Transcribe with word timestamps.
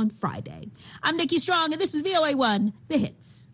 on 0.00 0.08
Friday. 0.08 0.70
I'm 1.02 1.16
Nikki 1.18 1.38
Strong, 1.38 1.72
and 1.72 1.80
this 1.80 1.94
is 1.94 2.02
VOA1, 2.02 2.72
The 2.88 2.96
Hits. 2.96 3.48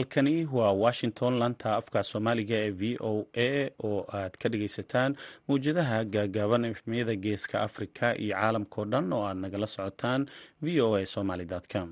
Halkani 0.00 0.44
waa 0.52 0.72
washington 0.72 1.32
laanta 1.40 1.68
afka 1.80 2.02
soomaaliga 2.10 2.56
ee 2.64 2.70
v 2.80 2.96
o 3.10 3.26
a 3.46 3.70
oo 3.88 4.00
aad 4.18 4.32
ka 4.42 4.48
dhagaysataan 4.52 5.16
mawjadaha 5.48 5.98
gaagaaban 6.14 6.64
efmiyada 6.72 7.14
geeska 7.24 7.56
afrika 7.68 8.06
iyo 8.24 8.34
caalamkao 8.36 8.84
dhan 8.92 9.12
oo 9.16 9.24
aad 9.28 9.36
nagala 9.44 9.66
socotaan 9.74 10.22
v 10.64 10.80
o 10.86 10.96
a 10.96 11.06
somaly 11.14 11.46
com 11.72 11.88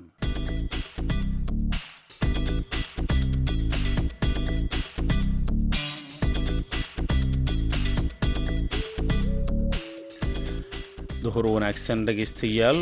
duhur 11.29 11.45
wanaagsan 11.55 12.05
dhegaystayaal. 12.07 12.79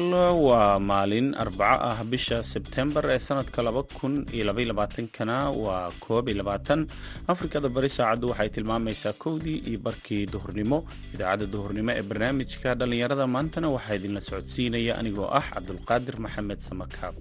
Waa 0.47 0.79
maalin 0.79 1.27
arbaco 1.43 1.83
ah 1.91 1.99
bisha 2.11 2.37
sebtembar 2.51 3.03
ee 3.15 3.19
sanadka 3.27 3.59
laba 3.67 3.83
kun 3.97 4.13
iyo 4.35 4.43
labaylabaatankana 4.49 5.37
waa 5.63 5.91
koob 6.05 6.29
iyo 6.31 6.37
labaatan. 6.41 6.79
Afrikada 7.33 7.67
bari 7.75 7.89
saacaddu 7.97 8.31
waxay 8.31 8.49
tilmaamaysaa 8.55 9.13
kowdii 9.23 9.59
iyo 9.69 9.79
barkii 9.87 10.23
duhurnimo. 10.33 10.77
Idaacadda 11.13 11.45
duhurnimo 11.53 11.91
ee 11.99 12.03
barnaamijka 12.09 12.69
dhallinyarada 12.79 13.25
maantana 13.35 13.67
waxaa 13.75 13.95
idinla 13.99 14.21
socodsiinaya 14.29 14.93
anigoo 15.01 15.27
ah 15.39 15.45
cabdulqaadir 15.53 16.15
maxamed 16.25 16.59
samakaab 16.69 17.15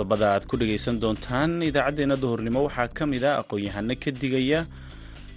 qodobada 0.00 0.26
aad 0.34 0.44
ku 0.48 0.56
dhagaysan 0.56 0.96
doontaan. 1.02 1.50
Idaacaddeenna 1.68 2.16
duhurnimo 2.22 2.60
waxaa 2.66 2.88
ka 2.88 3.04
mid 3.06 3.24
a 3.24 3.32
aqoon-yahano 3.42 3.94
ka 4.02 4.10
digaya 4.20 4.60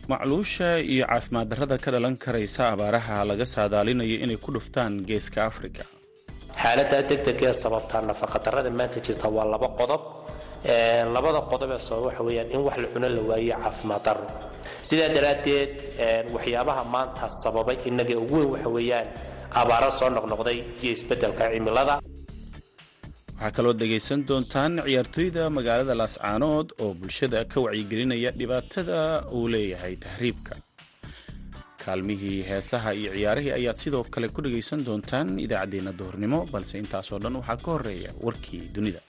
macluusha 0.07 0.79
iyo 0.79 1.05
caafimaad 1.07 1.47
darrada 1.51 1.77
ka 1.83 1.91
dhalan 1.91 2.15
karaysa 2.23 2.71
abaaraha 2.73 3.25
laga 3.29 3.45
saadaalinayo 3.45 4.15
inay 4.23 4.37
ku 4.43 4.49
dhuftaan 4.55 5.03
geeska 5.09 5.39
afrika. 5.51 5.83
Xaaladda 6.61 6.97
degdegee 7.09 7.53
sababtaa 7.63 8.01
nafaqadarrada 8.09 8.69
maanta 8.79 8.99
jirta 9.05 9.27
waa 9.35 9.45
laba 9.53 9.67
qodob. 9.79 10.01
Labada 11.15 11.39
qodob 11.51 11.69
ee 11.75 11.79
sabab 11.87 12.03
waxa 12.07 12.23
weyaan 12.27 12.47
in 12.55 12.61
wax 12.67 12.77
la 12.83 12.87
cuno 12.93 13.07
la 13.15 13.21
waayo 13.29 13.55
caafimaad 13.63 14.01
darro 14.07 14.25
sidaa 14.87 15.09
daraaddeed 15.15 15.71
waxyaabaha 16.35 16.83
maanta 16.95 17.23
sababay 17.43 17.77
innaga 17.89 18.15
ugu 18.23 18.35
weyn 18.39 18.49
waxa 18.55 18.69
weeyaan 18.77 19.07
abaaro 19.61 19.89
soo 19.99 20.09
noqnoqday 20.17 20.57
iyo 20.83 20.91
isbeddelka 20.97 21.43
cimilada 21.53 21.95
waxaa 23.43 23.51
kaloo 23.57 23.73
dhegaysan 23.79 24.21
doontaan 24.27 24.73
ciyaartooyda 24.85 25.43
magaalada 25.57 25.93
laascaanood 26.01 26.67
oo 26.83 26.93
bulshada 26.99 27.39
ka 27.51 27.59
wacyigelinaya 27.65 28.31
dhibaatada 28.39 28.99
uu 29.37 29.47
leeyahay 29.53 29.95
tahriibka. 30.05 30.55
Kaalmihii 31.83 32.39
heesaha 32.49 32.93
iyo 32.99 33.11
ciyaarihii 33.17 33.51
ayaad 33.59 33.77
sidoo 33.83 34.03
kale 34.13 34.27
ku 34.35 34.41
dhagaysan 34.45 34.85
doontaan 34.87 35.35
idaacaddeenna 35.45 35.91
duhurnimo 35.99 36.39
balse 36.53 36.75
intaasoo 36.83 37.19
dhan 37.23 37.35
waxaa 37.39 37.57
ka 37.65 37.69
horreeya 37.75 38.11
warkii 38.25 38.63
dunida 38.75 38.99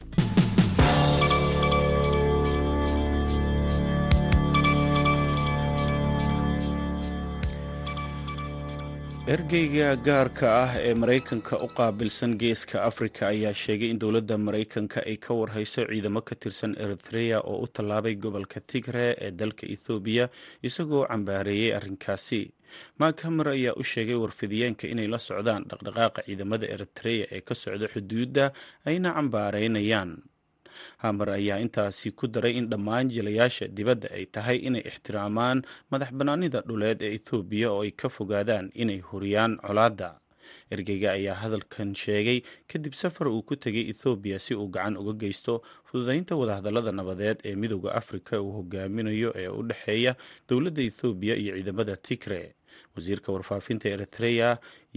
ergeyga 9.33 9.97
gaarka 10.07 10.49
ah 10.65 10.73
ee 10.89 10.95
maraykanka 10.95 11.57
u 11.65 11.69
qaabilsan 11.79 12.33
geeska 12.43 12.83
afrika 12.85 13.27
ayaa 13.33 13.53
sheegay 13.55 13.89
in 13.91 13.99
dowladda 13.99 14.37
maraykanka 14.39 15.01
ay 15.07 15.17
ka 15.17 15.33
warhayso 15.35 15.87
ciidamo 15.89 16.21
ka 16.21 16.35
tirsan 16.35 16.77
eritrea 16.85 17.41
oo 17.41 17.63
u 17.65 17.67
tallaabay 17.67 18.15
gobolka 18.21 18.61
tigre 18.61 19.17
ee 19.21 19.31
dalka 19.31 19.65
ethoobiya 19.75 20.29
isagoo 20.63 21.07
cambaareeyey 21.09 21.73
arrinkaasi. 21.77 22.53
Mak 23.01 23.21
hamer 23.25 23.49
ayaa 23.49 23.75
u 23.81 23.83
sheegay 23.83 24.15
warfidiyeenka 24.15 24.85
inay 24.93 25.09
la 25.09 25.19
socdaan 25.19 25.65
dhaqdhaqaaqa 25.71 26.21
ciidamada 26.29 26.67
eritrea 26.75 27.27
ee 27.33 27.41
ka 27.41 27.55
socda 27.55 27.89
xuduudda 27.89 28.53
ayna 28.85 29.15
cambaareynayaan 29.17 30.11
hamer 31.05 31.29
ayaa 31.39 31.59
intaasi 31.65 32.11
ku 32.19 32.27
daray 32.27 32.55
in 32.61 32.69
dhammaan 32.73 33.09
jilayaasha 33.15 33.69
dibadda 33.69 34.09
ay 34.17 34.25
tahay 34.27 34.59
inay 34.69 34.83
ixtiraamaan 34.91 35.63
madax 35.91 36.11
bannaanida 36.19 36.61
dhuleed 36.69 37.03
ee 37.03 37.15
ethoobiya 37.19 37.69
oo 37.73 37.83
ay 37.87 37.91
ka 37.91 38.09
fogaadaan 38.09 38.71
inay 38.75 39.01
huriyaan 39.01 39.57
colaadda. 39.67 40.11
Ergeyga 40.75 41.13
ayaa 41.17 41.35
hadalkan 41.43 41.95
sheegay 41.97 42.39
kadib 42.71 42.93
safar 42.93 43.29
uu 43.29 43.43
ku 43.49 43.57
tegay 43.57 43.85
ethoobiya 43.93 44.39
si 44.39 44.53
uu 44.55 44.69
gacan 44.69 44.97
uga 44.97 45.13
geysto 45.23 45.63
fududeynta 45.89 46.37
wadahadallada 46.41 46.93
nabadeed 46.93 47.39
ee 47.45 47.55
midooda 47.63 47.95
afrika 48.01 48.41
uu 48.43 48.53
hogaaminayo 48.59 49.31
ee 49.43 49.49
u 49.49 49.63
dhexeeya 49.69 50.13
dowladda 50.49 50.83
ethoobiya 50.91 51.35
iyo 51.43 51.53
ciidamada 51.57 51.97
tigre 51.97 52.43
wasiirka 52.97 53.33
warfaafinta 53.35 53.89
eritrea 53.95 54.51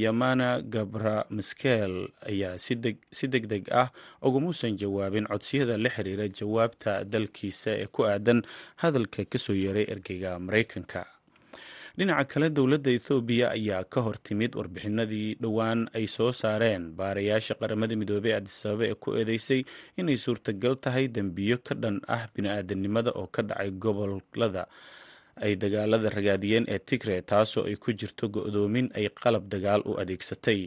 yamana 0.03 0.61
gabra 0.61 1.25
maskel 1.29 1.93
ayaa 2.31 2.57
si 2.61 3.27
deg 3.33 3.45
deg 3.53 3.63
ah 3.81 3.89
ugamuusan 4.21 4.77
jawaabin 4.81 5.25
codsiyada 5.31 5.77
la 5.83 5.89
xiriira 5.95 6.27
jawaabta 6.39 7.03
dalkiisa 7.13 7.71
ee 7.83 7.87
ku 7.95 8.01
aadan 8.11 8.41
hadalka 8.83 9.25
ka 9.31 9.37
soo 9.45 9.53
yeeray 9.63 9.85
ergeyga 9.93 10.39
maraykanka 10.39 11.01
dhinaca 11.97 12.25
kale 12.31 12.47
dowladda 12.57 12.91
ethoobiya 12.97 13.47
ayaa 13.57 13.83
ka 13.93 13.99
hor 14.05 14.17
timid 14.27 14.51
warbixinadii 14.59 15.29
dhowaan 15.41 15.79
ay 15.97 16.05
soo 16.15 16.29
saareen. 16.41 16.83
Baarayaasha 16.99 17.53
qaramada 17.61 17.95
midoobey 18.01 18.33
adisababa 18.37 18.85
ee 18.85 18.93
ku 19.03 19.09
eedeysay 19.17 19.61
inay 19.97 20.17
suurtagal 20.25 20.75
tahay 20.83 21.05
dembiyo 21.15 21.57
ka 21.67 21.73
dhan 21.83 21.97
ah 22.15 22.23
bini-aadanimada 22.33 23.11
oo 23.17 23.25
ka 23.35 23.41
dhacay 23.49 23.71
gobollada 23.85 24.63
ay 25.45 25.55
dagaalada 25.55 26.09
ragaadiyeen 26.09 26.65
ee 26.73 26.79
tigre 26.79 27.21
taasoo 27.21 27.63
ay 27.69 27.75
ku 27.75 27.91
jirto 27.99 28.25
go-doomin 28.29 28.87
ay 28.97 29.09
qalab 29.21 29.45
dagaal 29.53 29.81
u 29.89 29.91
adeegsatay. 30.01 30.61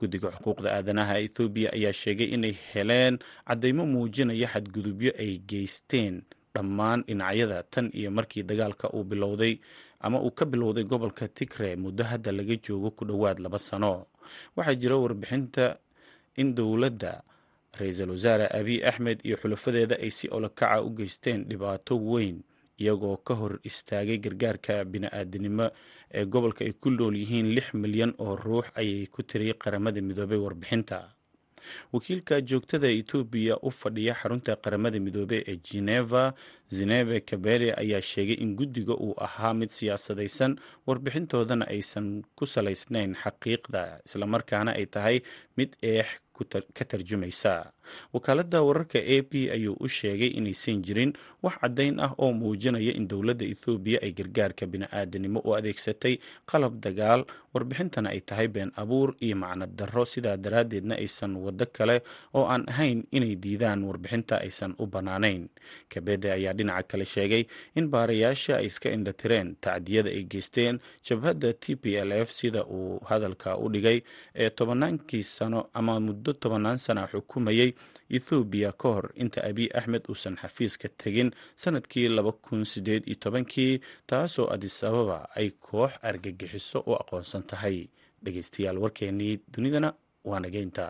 Guddiga 0.00 0.28
xuquuqda 0.34 0.68
aadanaha 0.76 1.14
ethoobiya 1.24 1.68
ayaa 1.76 1.92
sheegay 1.92 2.28
inay 2.36 2.54
heleen 2.72 3.18
caddeymo 3.48 3.84
muujinaya 3.86 4.46
xadgudubyo 4.54 5.10
ay 5.22 5.32
geysteen 5.50 6.22
dhammaan 6.54 7.00
dhinacyada 7.06 7.62
tan 7.72 7.86
iyo 7.94 8.10
markii 8.10 8.42
dagaalka 8.42 8.90
uu 8.96 9.04
bilowday 9.04 9.54
ama 10.00 10.18
uu 10.22 10.30
ka 10.30 10.44
bilowday 10.44 10.84
gobolka 10.84 11.28
tigre 11.28 11.76
muddo 11.76 12.04
hadda 12.04 12.32
laga 12.32 12.56
joogo 12.64 12.90
ku 12.90 13.04
dhowaad 13.04 13.38
laba 13.38 13.58
sano. 13.58 14.06
Waxaa 14.56 14.74
jira 14.80 14.96
warbixinta 14.96 15.78
in 16.36 16.54
dowladda 16.54 17.22
ra'iisul 17.78 18.10
wasaare 18.10 18.46
abiy 18.58 18.82
axmed 18.88 19.18
iyo 19.26 19.36
xulafadeeda 19.36 19.96
ay 20.02 20.10
si 20.10 20.26
olokaca 20.30 20.82
u 20.82 20.90
geysteen 20.90 21.44
dhibaato 21.48 21.94
weyn 22.10 22.42
iyagoo 22.82 23.16
ka 23.26 23.34
hor 23.40 23.52
istaagay 23.70 24.18
gargaarka 24.24 24.84
bini-aadanimo 24.92 25.66
ee 26.18 26.24
gobolka 26.34 26.64
ay 26.64 26.72
ku 26.82 26.88
nool 26.90 27.14
yihiin 27.22 27.48
lix 27.56 27.66
milyan 27.82 28.12
oo 28.18 28.36
ruux 28.36 28.66
ayay 28.80 29.06
ku 29.14 29.22
tiriyay 29.22 29.54
qaramada 29.62 30.00
midoobey 30.08 30.38
warbixinta. 30.44 30.98
Wakiilka 31.92 32.40
joogtada 32.40 32.88
etoobiya 32.98 33.54
u 33.62 33.70
fadhiya 33.70 34.14
xarunta 34.20 34.56
qaramada 34.64 34.98
midoobey 35.06 35.42
ee 35.50 35.56
geneva 35.70 36.22
zenebe 36.76 37.20
kabele 37.20 37.68
ayaa 37.82 38.00
sheegay 38.10 38.38
in 38.44 38.56
guddiga 38.58 38.94
uu 39.06 39.14
ahaa 39.26 39.54
mid 39.54 39.68
siyaasadaysan 39.78 40.56
warbixintoodana 40.86 41.64
aysan 41.74 42.06
ku 42.38 42.46
salaysnayn 42.54 43.12
xaqiiqda 43.22 43.82
islamarkaana 44.06 44.70
ay 44.80 44.86
tahay 44.86 45.16
mid 45.56 45.70
eex 45.82 46.06
ka 46.76 46.84
tarjumaysa 46.84 47.72
wakaaladda 48.12 48.62
wararka 48.62 48.98
a 48.98 49.22
p 49.22 49.50
ayuu 49.50 49.76
u 49.80 49.88
sheegay 49.88 50.28
inaysan 50.38 50.82
jirin 50.82 51.12
wax 51.42 51.58
caddayn 51.60 52.00
ah 52.00 52.14
oo 52.18 52.32
muujinaya 52.32 52.92
in 52.94 53.08
dowladda 53.08 53.44
ethoobiya 53.52 53.98
ay 54.02 54.12
gargaarka 54.12 54.66
bini-aadanimo 54.66 55.40
u 55.44 55.54
adeegsatay 55.58 56.18
qalab 56.46 56.78
dagaal 56.84 57.24
warbixintana 57.54 58.08
ay 58.14 58.20
tahay 58.20 58.48
been 58.48 58.70
abuur 58.76 59.14
iyo 59.20 59.36
macno 59.36 59.66
darro. 59.66 60.04
Sidaa 60.06 60.36
daraaddeedna 60.36 60.94
aysan 61.02 61.34
waddo 61.36 61.66
kale 61.66 62.02
oo 62.34 62.46
aan 62.46 62.62
ahayn 62.70 63.02
inay 63.10 63.34
diidaan 63.36 63.82
warbixinta 63.84 64.38
aysan 64.38 64.74
u 64.78 64.86
bannaanayn. 64.86 65.48
Kabede 65.90 66.30
ayaa 66.32 66.54
dhinaca 66.54 66.86
kale 66.94 67.04
sheegay 67.04 67.44
in 67.74 67.88
baarayaasha 67.90 68.56
ay 68.62 68.66
iska 68.70 68.90
indhatireen 68.94 69.56
tacdiyada 69.60 70.10
ay 70.14 70.22
geysteen 70.30 70.78
jabhadda 71.02 71.52
t 71.58 71.74
p 71.76 71.98
l 71.98 72.12
f 72.22 72.30
sida 72.30 72.62
uu 72.70 73.02
hadalka 73.08 73.58
u 73.58 73.66
dhigay 73.68 73.98
ee 74.34 74.50
tobannaankii 74.50 75.22
sano 75.22 75.66
ama 75.74 75.98
muddo 76.00 76.29
tobannaan 76.32 76.78
sana 76.78 77.06
xukumayay 77.12 77.70
ethoobiya 78.16 78.72
ka 78.80 78.88
hor 78.94 79.06
inta 79.22 79.40
abiy 79.48 79.68
axmed 79.78 80.02
uusan 80.10 80.36
xafiiska 80.42 80.88
tegin 81.00 81.30
sannadkii 81.62 82.08
laba 82.08 82.32
kun 82.32 82.64
sideed 82.64 83.02
iyo 83.06 83.16
tobankii 83.22 83.80
taasoo 84.06 84.46
adis 84.54 84.84
ababa 84.84 85.18
ay 85.38 85.50
koox 85.66 85.92
argagixiso 86.02 86.78
u 86.86 86.92
aqoonsan 87.02 87.42
tahay. 87.50 87.78
Dhegeystayaal 88.24 88.78
warkeennii 88.82 89.40
dunidana 89.54 89.90
waa 90.24 90.40
nageynta 90.40 90.84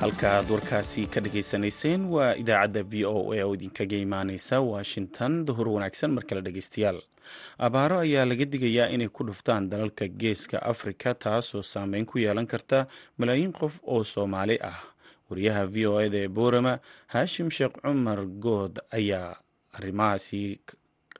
halka 0.00 0.28
aad 0.38 0.50
warkaasi 0.50 1.02
ka 1.12 1.20
dhagaysanayseen 1.24 2.02
waa 2.14 2.34
idaacadda 2.42 2.82
v 2.90 3.04
o 3.04 3.32
a 3.34 3.42
oo 3.44 3.54
idinkaga 3.54 3.96
imaaneysa 3.96 4.60
washington. 4.60 5.44
Duhur 5.46 5.68
wanaagsan 5.68 6.10
mar 6.16 6.24
kale 6.28 6.40
dhegeystayaal 6.46 7.00
abaaro 7.58 7.98
ayaa 8.04 8.24
laga 8.24 8.44
digayaa 8.44 8.88
inay 8.94 9.08
ku 9.08 9.24
dhuftaan 9.24 9.68
dalalka 9.70 10.08
geeska 10.08 10.62
afrika 10.62 11.14
taasoo 11.14 11.62
saameyn 11.62 12.06
ku 12.06 12.18
yeelan 12.18 12.46
karta 12.46 12.86
malaayiin 13.18 13.52
qof 13.52 13.78
oo 13.86 14.04
soomaali 14.04 14.58
ah. 14.62 14.80
Wariyaha 15.30 15.66
v 15.66 15.86
o 15.86 16.00
eda 16.00 16.18
ee 16.24 16.28
boorama 16.28 16.78
haashim 17.06 17.50
sheekh 17.50 17.76
cumar 17.82 18.24
good 18.26 18.78
ayaa 18.90 19.36
arrimahaasi 19.76 20.60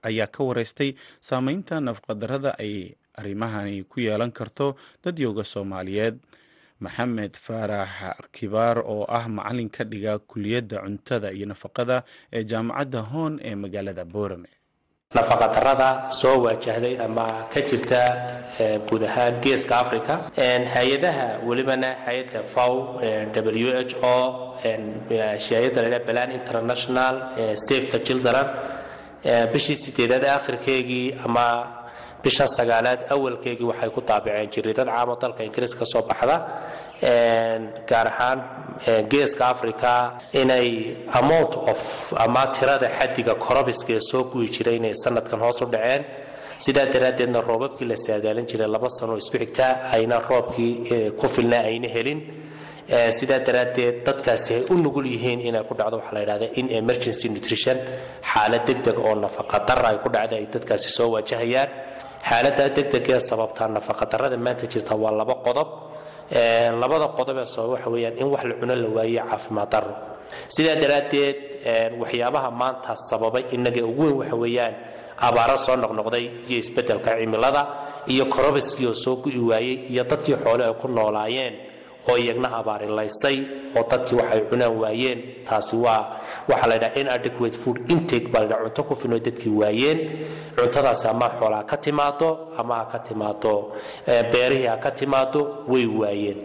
ayaa 0.02 0.26
ka 0.26 0.44
wareystay 0.44 0.94
saameynta 1.20 1.80
nafqadarrada 1.80 2.54
ay 2.58 2.94
arrimahani 3.20 3.84
ku 3.84 4.00
yeelan 4.00 4.32
karto 4.32 4.76
dadyooga 5.04 5.44
soomaaliyeed 5.44 6.16
maxamed 6.84 7.34
faarax 7.46 7.90
kibaar 8.36 8.78
oo 8.94 9.04
ah 9.18 9.24
macalin 9.28 9.68
ka 9.76 9.84
dhiga 9.84 10.18
kuliyadda 10.30 10.76
cuntada 10.84 11.28
iyo 11.36 11.46
nafaqada 11.52 11.96
ee 12.32 12.44
jaamacadda 12.50 13.00
hoon 13.10 13.32
ee 13.48 13.54
magaalada 13.54 14.04
boorame 14.04 14.48
nafaqadarrada 15.16 15.88
soo 16.20 16.36
waajahday 16.44 16.94
ama 17.06 17.26
ka 17.52 17.60
jirta 17.68 18.00
guud 18.88 19.02
ahaan 19.08 19.34
geeska 19.44 19.74
africa 19.84 20.14
hay'adaha 20.74 21.26
welibana 21.48 21.90
hay'adda 22.06 22.40
fow 22.54 22.72
w 23.32 23.70
h 23.90 23.94
o 24.02 24.16
hay'adda 25.48 25.80
la 25.92 25.98
balan 26.08 26.30
international 26.40 27.14
safety 27.68 27.98
children 28.08 28.46
bishii 29.52 29.76
sideedaad 29.84 30.24
akhirkeygii 30.38 31.06
ama 31.24 31.46
bisha 32.24 32.46
sagaalaad 32.56 33.00
awalkeygii 33.14 33.66
waxay 33.70 33.90
ku 33.96 34.00
daabaceen 34.08 34.48
jiriidad 34.54 34.88
caamo 34.94 35.14
dalka 35.22 35.42
ingiriis 35.48 35.74
ka 35.80 35.84
soo 35.92 36.02
baxda 36.10 36.36
gaar 37.90 38.06
ahaan 38.12 38.38
geeska 39.12 39.44
africa 39.54 39.92
inay 40.42 40.68
amount 41.20 41.52
of 41.72 41.80
ama 42.24 42.42
tirada 42.56 42.88
xadiga 42.98 43.34
korobiska 43.44 43.92
ee 43.98 44.02
soo 44.10 44.22
guyi 44.32 44.48
jiray 44.54 44.76
inay 44.80 44.94
sanadkan 45.04 45.38
hoos 45.44 45.60
u 45.62 45.66
dhaceen. 45.74 46.02
Sidaa 46.64 46.86
daraaddeedna 46.94 47.40
roobabkii 47.48 47.86
la 47.92 47.96
saadaalin 48.06 48.46
jiray 48.50 48.68
laba 48.74 48.88
sano 48.98 49.14
isku 49.22 49.36
xigtaa 49.42 49.72
ayna 49.96 50.16
roobkii 50.28 50.72
ku 51.20 51.26
filnaa 51.34 51.62
ayna 51.70 51.88
helin. 51.94 52.20
Sidaa 53.18 53.38
daraaddeed 53.46 53.96
dadkaasi 54.06 54.50
ay 54.58 54.62
u 54.72 54.74
nugul 54.84 55.06
yihiin 55.14 55.40
inay 55.48 55.62
ku 55.68 55.74
dhacdo 55.78 55.96
waxaa 56.00 56.14
la 56.16 56.20
yidhahda 56.24 56.46
in 56.60 56.66
emergency 56.80 57.26
nutrition 57.34 57.78
xaalad 58.30 58.62
degdeg 58.68 58.96
oo 59.06 59.14
nafaqadara 59.24 59.88
ay 59.92 59.98
ku 60.04 60.08
dhacda 60.14 60.34
ay 60.40 60.46
dadkaasi 60.54 60.88
soo 60.96 61.08
waajahayaan 61.14 61.70
xaalada 62.26 62.68
degdegee 62.76 63.20
sababtaa 63.20 63.68
nafaqadarrada 63.76 64.36
maanta 64.36 64.66
jirta 64.72 64.94
waa 65.02 65.12
laba 65.20 65.34
qodob. 65.46 65.68
Labada 66.80 67.06
qodob 67.18 67.36
ee 67.38 67.46
sabab 67.54 67.70
waxa 67.74 67.88
weyaan 67.94 68.14
in 68.20 68.26
wax 68.32 68.42
la 68.44 68.54
cuno 68.60 68.74
la 68.76 68.88
waaye 68.96 69.20
caafimaad 69.30 69.68
daro 69.72 69.92
sidaa 70.54 70.76
daraaddeed 70.82 71.36
waxyaabaha 72.00 72.50
maanta 72.60 72.92
sababay 73.10 73.44
inaga 73.56 73.80
ugu 73.90 74.02
weyn 74.04 74.16
waxa 74.20 74.36
weeyaan 74.42 74.74
abaaro 75.26 75.56
soo 75.56 75.76
noqnoqday 75.76 76.24
iyo 76.48 76.58
isbeddelka 76.62 77.10
cimilada 77.20 77.62
iyo 78.12 78.24
korobiskii 78.34 78.86
oo 78.86 78.94
soo 78.94 79.16
gu'i 79.22 79.40
waayey 79.50 79.74
iyo 79.92 80.04
dadkii 80.04 80.36
xoole 80.44 80.64
ay 80.68 80.74
ku 80.80 80.86
noolaayeen 80.88 81.54
oo 82.10 82.16
iyagna 82.16 82.48
abaarilaysay 82.60 83.36
oo 83.76 83.84
dadkii 83.90 84.16
waxay 84.20 84.40
cunaan 84.50 84.74
waayeen. 84.82 85.18
Taasi 85.48 85.76
waa 85.76 86.00
waxaa 86.48 86.66
la 86.70 86.76
ydhaha 86.76 87.00
inadequate 87.00 87.56
food 87.62 87.78
intake 87.90 88.28
baa 88.32 88.40
la 88.40 88.46
ydhaha 88.46 88.62
cunto 88.64 88.82
ku 88.88 88.94
filno 89.00 89.18
dadkii 89.18 89.52
waayeen. 89.60 89.98
Cuntadaasi 90.56 91.08
ama 91.08 91.28
xoolaa 91.38 91.62
ka 91.70 91.76
timaado 91.76 92.28
ama 92.58 92.74
ha 92.80 92.84
ka 92.92 92.98
timaado 92.98 93.72
beerihii 94.32 94.66
ha 94.66 94.76
ka 94.76 94.90
timaado 94.90 95.40
way 95.68 95.86
waayeen. 95.86 96.38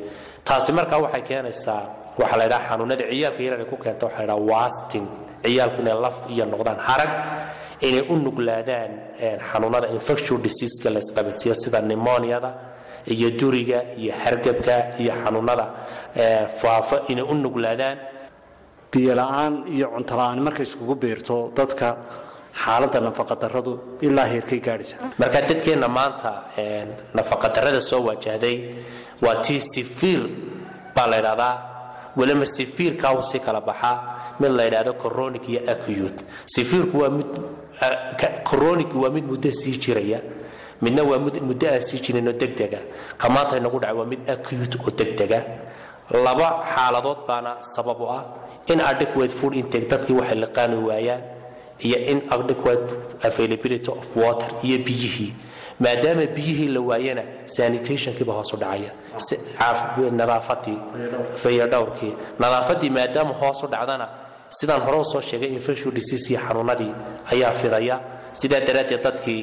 Taasi 0.43 0.71
markaa 0.71 0.97
waxay 0.99 1.21
keenaysaa 1.21 1.81
waxaa 2.19 2.37
la 2.37 2.45
ydhaha 2.45 2.67
xanuunada 2.69 3.03
ciyaalka 3.09 3.41
yaryar 3.43 3.65
ku 3.71 3.77
keenta 3.77 4.05
waxa 4.05 4.19
la 4.25 4.33
ydhaha 4.33 4.41
wasting. 4.51 5.07
Ciyaalku 5.43 5.81
inay 5.81 5.93
laf 6.05 6.17
iyo 6.29 6.45
noqdaan 6.45 6.79
harag 6.87 7.11
inay 7.81 8.01
u 8.09 8.15
nuglaadaan 8.15 8.91
xanuunada 9.51 9.87
infectial 9.95 10.37
diseaseska 10.45 10.89
la 10.89 10.99
isqabadsiiyo 10.99 11.55
sida 11.55 11.81
nimoniada 11.81 12.49
iyo 13.07 13.29
duriga 13.39 13.79
iyo 13.97 14.13
hargabka 14.23 14.75
iyo 15.01 15.11
xanuunada 15.23 15.65
faafa 16.61 16.97
inay 17.11 17.23
u 17.31 17.33
nuglaadaan. 17.33 17.97
Biyola-aan 18.91 19.53
iyo 19.75 19.87
cuntola-aan 19.95 20.39
markay 20.45 20.65
iskugu 20.69 20.95
biirto 21.01 21.51
dadka 21.57 21.87
xaaladda 22.61 22.99
nafaqadarradu 23.07 23.73
ilaa 24.05 24.27
heerkay 24.33 24.59
gaadhaysa 24.67 24.95
marka 25.19 25.39
dadkeenna 25.49 25.87
maanta 25.97 26.31
nafaqadarrada 27.17 27.81
soo 27.81 28.01
waajahday 28.07 28.57
waa 29.25 29.41
tii 29.45 29.59
sifiir 29.73 30.21
baa 30.95 31.07
la 31.11 31.17
ydhahdaa 31.21 31.55
weliba 32.17 32.45
sifiirkaa 32.45 33.13
u 33.17 33.23
si 33.23 33.39
kala 33.39 33.61
baxaa 33.69 33.95
mid 34.39 34.51
la 34.57 34.63
ydhahdo 34.69 34.93
coronic 34.93 35.49
iyo 35.49 35.61
acute. 35.73 36.21
Sifiirku 36.45 36.95
waa 37.01 37.09
mid 37.09 37.29
coronic 38.49 38.91
waa 38.95 39.09
mid 39.09 39.25
muddo 39.25 39.49
sii 39.51 39.77
jiraya 39.83 40.19
midna 40.83 41.01
waa 41.09 41.19
muddo 41.49 41.65
aan 41.73 41.81
sii 41.87 41.99
jirinoo 42.05 42.33
degdega. 42.41 42.79
Ka 43.17 43.29
maanta 43.29 43.57
inagu 43.57 43.79
dhaca 43.79 43.93
waa 43.99 44.05
mid 44.11 44.19
acute 44.29 44.77
oo 44.85 44.91
degdega. 44.99 45.39
Laba 46.25 46.47
xaaladood 46.75 47.19
baana 47.27 47.51
sabab 47.75 47.99
u 48.01 48.07
ah 48.17 48.23
in 48.71 48.79
adequate 48.81 49.31
food 49.39 49.53
intake 49.61 49.87
dadkii 49.91 50.13
waxay 50.19 50.37
liqaani 50.43 50.75
waayaan 50.87 51.21
iyo 51.85 51.97
in 52.11 52.19
adequate 52.35 52.87
availability 53.27 53.89
of 53.91 54.05
water 54.15 54.47
iyo 54.63 54.77
biyihii. 54.87 55.33
Maadaama 55.79 56.25
biyihii 56.35 56.67
la 56.75 56.79
waayana 56.89 57.23
sanitationkiiba 57.45 58.33
hoos 58.33 58.53
u 58.53 58.57
dhacaya. 58.57 58.91
Nadaafadii 60.11 60.77
fayadhowrkii. 61.35 62.13
Nadaafadii 62.39 62.89
maadaama 62.89 63.33
hoos 63.33 63.63
u 63.63 63.67
dhacdana 63.67 64.07
sidaan 64.49 64.81
hore 64.81 64.97
u 64.97 65.05
soo 65.05 65.21
sheegay 65.21 65.49
infectial 65.49 65.91
disease 65.91 66.29
iyo 66.33 66.39
xanuunadii 66.47 66.91
ayaa 67.31 67.51
fidaya 67.51 67.99
sidaa 68.41 68.61
daraaddeed 68.67 69.01
dadkii 69.07 69.41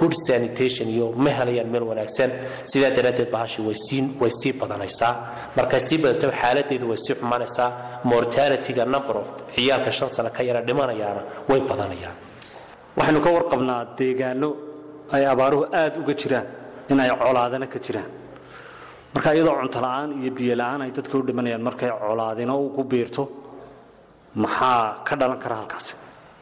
good 0.00 0.14
sanitation 0.26 0.86
iyo 0.94 1.06
ma 1.24 1.30
helayaan 1.38 1.68
meel 1.72 1.84
wanaagsan 1.90 2.30
sidaa 2.72 2.90
daraaddeed 2.96 3.30
bahashii 3.34 3.62
way 4.20 4.30
sii 4.40 4.52
badanaysaa. 4.60 5.12
Markay 5.56 5.80
sii 5.88 5.98
badato 6.02 6.26
xaaladeedu 6.40 6.84
way 6.90 6.98
sii 7.04 7.14
xumaanaysaa. 7.20 7.68
Mortalityga 8.10 8.84
number 8.94 9.16
of 9.22 9.28
ciyaalka 9.54 9.90
shan 9.98 10.08
sano 10.08 10.30
ka 10.36 10.42
yara 10.48 10.60
dhimanayaana 10.68 11.22
way 11.48 11.60
badanayaan. 11.70 12.16
Waxaynu 12.98 13.20
ka 13.24 13.30
warqabnaa 13.36 13.80
deegaano 13.98 14.48
ay 15.16 15.24
abaaruhu 15.32 15.64
aad 15.80 15.94
uga 16.02 16.14
jiraan 16.20 16.46
in 16.90 17.00
ay 17.00 17.10
colaadana 17.22 17.66
ka 17.74 17.78
jiraan. 17.86 18.10
Marka 19.14 19.28
iyadoo 19.34 19.54
cuntola-aan 19.60 20.10
iyo 20.22 20.30
biyola-aan 20.38 20.80
ay 20.84 20.90
dadka 20.96 21.14
u 21.18 21.22
dhimanayaan 21.28 21.62
markay 21.68 21.90
colaadina 22.02 22.52
ugu 22.66 22.82
biirto 22.90 23.22
maxaa 24.42 25.02
ka 25.06 25.14
dhalan 25.20 25.38
kara 25.44 25.56
halkaasi 25.60 25.94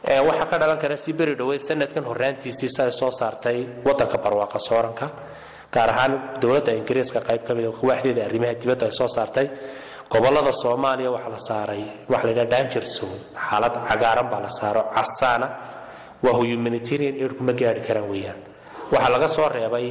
waxaa 0.05 0.45
ka 0.49 0.57
dhalan 0.59 0.77
kara 0.79 0.95
si 0.97 1.13
beri 1.13 1.35
dhoweyd 1.35 1.61
sanadkan 1.61 2.03
horaantiisii 2.05 2.69
si 2.69 2.81
ay 2.81 2.91
soo 2.91 3.11
saartay 3.11 3.65
wadanka 3.85 4.17
barwaaqa 4.17 4.59
sooranka 4.59 5.07
gaar 5.73 5.89
ahaan 5.89 6.13
dowladda 6.41 6.71
ingiriiska 6.79 7.19
qayb 7.27 7.43
ka 7.47 7.53
mid 7.55 7.65
waaxdeeda 7.65 8.25
arrimaha 8.25 8.53
dibadda 8.53 8.85
ay 8.85 8.91
soo 8.91 9.07
saartay. 9.07 9.49
Gobolada 10.09 10.51
soomaaliya 10.53 11.09
waxaa 11.11 11.29
la 11.35 11.39
saaray 11.49 11.83
waxa 12.09 12.25
la 12.27 12.31
yidhaha 12.31 12.49
danger 12.53 12.85
zone 12.85 13.17
xaalad 13.49 13.73
cagaaran 13.89 14.27
baa 14.31 14.41
la 14.45 14.49
saaro 14.49 14.81
casaana 14.95 15.47
waa 16.23 16.33
humanitarian 16.39 17.15
aid 17.23 17.33
kuma 17.37 17.53
gaari 17.53 17.81
karaan 17.81 18.07
weeyaan. 18.11 18.37
Waxaa 18.93 19.09
laga 19.13 19.27
soo 19.27 19.49
reebay 19.49 19.87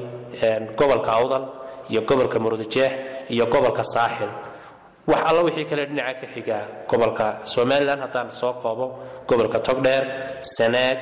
gobolka 0.78 1.10
awdal 1.18 1.44
iyo 1.90 2.00
gobolka 2.08 2.38
murudijeex 2.38 2.92
iyo 3.34 3.46
gobolka 3.46 3.82
saaxil 3.94 4.30
wax 5.10 5.20
alla 5.28 5.40
wixii 5.46 5.66
kale 5.70 5.82
dhinaca 5.88 6.14
ka 6.20 6.26
xiga 6.34 6.58
gobolka 6.90 7.26
somalilan 7.52 7.98
haddaan 8.04 8.28
soo 8.40 8.52
koobo 8.62 8.86
gobolka 9.28 9.58
togdheer 9.66 10.04
sanaag 10.56 10.98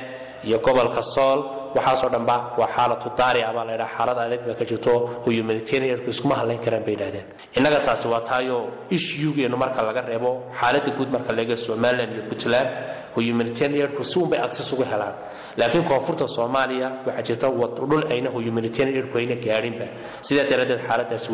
iyo 0.47 0.57
gobolka 0.65 1.01
sool 1.13 1.39
waxaasoo 1.75 2.09
dhanba 2.15 2.35
waa 2.59 2.69
xaalatu 2.75 3.07
daarica 3.19 3.49
baa 3.57 3.65
la 3.69 3.73
ydhaha 3.77 3.93
xaalad 3.97 4.17
adag 4.25 4.41
baa 4.47 4.55
ka 4.59 4.65
jirto 4.69 4.91
oo 5.25 5.31
humanitarianku 5.37 6.09
iskuma 6.13 6.35
hadlayn 6.39 6.59
karaan 6.65 6.83
bay 6.87 6.93
yidhahdeen 6.95 7.25
innaga 7.57 7.79
taasi 7.87 8.07
waa 8.13 8.21
taayoo 8.29 8.61
ishyugeenu 8.95 9.55
marka 9.63 9.79
laga 9.89 10.01
reebo 10.09 10.29
xaaladda 10.59 10.91
guud 10.97 11.09
marka 11.15 11.31
laga 11.39 11.55
somalilan 11.67 12.09
iyo 12.15 12.23
puntland 12.29 12.69
oo 13.17 13.21
humanitarianku 13.29 14.01
si 14.11 14.15
unbay 14.19 14.39
access 14.45 14.69
ugu 14.73 14.83
helaan. 14.91 15.15
Laakiin 15.59 15.83
koonfurta 15.89 16.25
soomaaliya 16.35 16.87
waxaa 17.07 17.23
jirta 17.27 17.47
dhul 17.89 18.03
ayna 18.13 18.29
humanitarianku 18.35 19.15
ayna 19.21 19.35
gaadhinba 19.45 19.85
sidaa 20.27 20.45
daraaddeed 20.51 20.81
xaaladaasi 20.87 21.27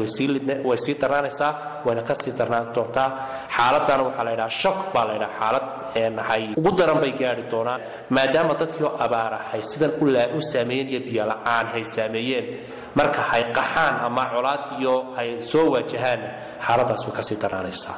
way 0.69 0.77
sii 0.85 0.95
darnaanaysaa 1.01 1.51
wayna 1.85 2.01
ka 2.07 2.13
darnaan 2.39 2.65
doontaa. 2.75 3.07
Xaaladana 3.55 4.03
waxaa 4.07 4.23
la 4.27 4.31
ydhaha 4.35 4.49
shok 4.61 4.77
baa 4.93 5.05
la 5.09 5.13
ydhaha 5.17 5.35
xaalad 5.39 5.65
ugu 6.59 6.71
daran 6.79 6.99
bay 7.03 7.11
gaari 7.21 7.43
doonaan 7.51 7.81
maadaama 8.15 8.53
dadkii 8.61 8.83
oo 8.87 8.93
abaarahay 9.05 9.61
sidan 9.71 9.91
u 10.01 10.05
saameeyeen 10.51 10.87
iyo 10.93 10.99
biyola-aan 11.07 11.65
hay 11.73 11.83
saameeyeen. 11.95 12.45
Marka 12.97 13.21
hay 13.31 13.43
qaxaan 13.57 13.95
ama 14.07 14.23
colaad 14.33 14.61
iyo 14.79 14.93
hay 15.17 15.29
soo 15.51 15.65
waajahaanna 15.73 16.29
xaaladaas 16.65 17.01
way 17.07 17.13
ka 17.17 17.21
sii 17.27 17.37
darnaanaysaa 17.43 17.97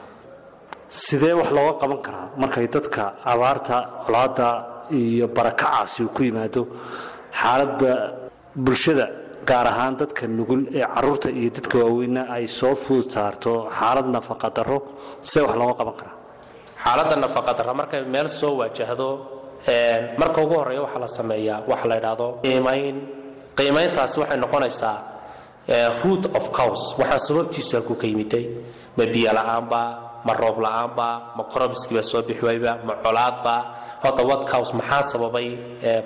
sidee 1.04 1.34
wax 1.40 1.50
looga 1.58 1.74
qaban 1.82 2.00
karaa 2.06 2.28
markay 2.42 2.68
dadka 2.76 3.04
abaarta 3.32 3.76
colaadda 4.06 4.48
iyo 5.00 5.26
barakacaasi 5.38 6.00
uu 6.06 6.12
ku 6.16 6.22
yimaado? 6.28 6.62
Xaaladda 7.40 7.92
bulshada 8.66 9.06
gaar 9.50 9.68
ahaan 9.72 9.94
dadka 10.02 10.24
nugul 10.38 10.62
ee 10.78 10.86
carruurta 10.96 11.30
iyo 11.40 11.50
dadka 11.58 11.76
waaweynna 11.84 12.22
ay 12.36 12.46
soo 12.60 12.76
fuud 12.84 13.06
saarto 13.16 13.52
xaalad 13.78 14.08
nafaqa 14.16 14.48
darro. 14.58 14.78
See 15.30 15.42
wax 15.46 15.54
looga 15.62 15.74
qaban 15.80 15.96
karaa? 16.00 16.16
Xaaladda 16.84 17.16
nafaqadarra 17.24 17.74
markay 17.80 18.02
meel 18.14 18.28
soo 18.40 18.54
waajahdo 18.60 19.08
marka 20.18 20.42
ugu 20.42 20.56
horreeya 20.60 20.82
waxaa 20.82 21.00
la 21.00 21.08
sameeyaa 21.08 21.64
waxa 21.68 21.88
la 21.88 21.96
idhaahdo 21.98 22.28
qiimayn. 22.44 22.96
Qiimayntaasi 23.58 24.20
waxay 24.20 24.38
noqonaysaa 24.38 24.98
root 26.04 26.26
of 26.38 26.52
cows. 26.52 26.96
Waxaa 26.98 27.20
sababtiisu 27.28 27.76
halkuu 27.78 27.96
ka 27.96 28.08
yimiday 28.08 28.46
ma 28.98 29.06
biyo 29.06 29.32
la'aanba 29.34 29.82
ma 30.26 30.34
roob 30.34 30.58
la'aanba 30.66 31.08
ma 31.38 31.44
korobiskiiba 31.52 32.04
soo 32.04 32.22
bixi 32.22 32.60
ma 32.86 32.96
colaadba. 33.04 33.56
Horta 34.04 34.24
what 34.26 34.48
cows 34.50 34.74
maxaa 34.74 35.04
sababay 35.12 35.48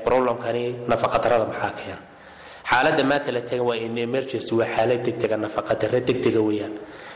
problemkani? 0.04 0.76
Nafaqadarrada 0.88 1.46
maxaa 1.52 1.72
keena 1.80 2.00
xaaladda 2.70 3.04
maanta 3.04 3.32
la 3.32 3.42
tagan 3.42 3.66
waa 3.70 3.78
in 3.78 3.98
emergency 3.98 4.52
waa 4.56 4.66
xaalad 4.76 5.00
degdega 5.06 5.38
nafaqadarre 5.38 6.02
degdega 6.02 6.42
weeyaan. 6.42 6.74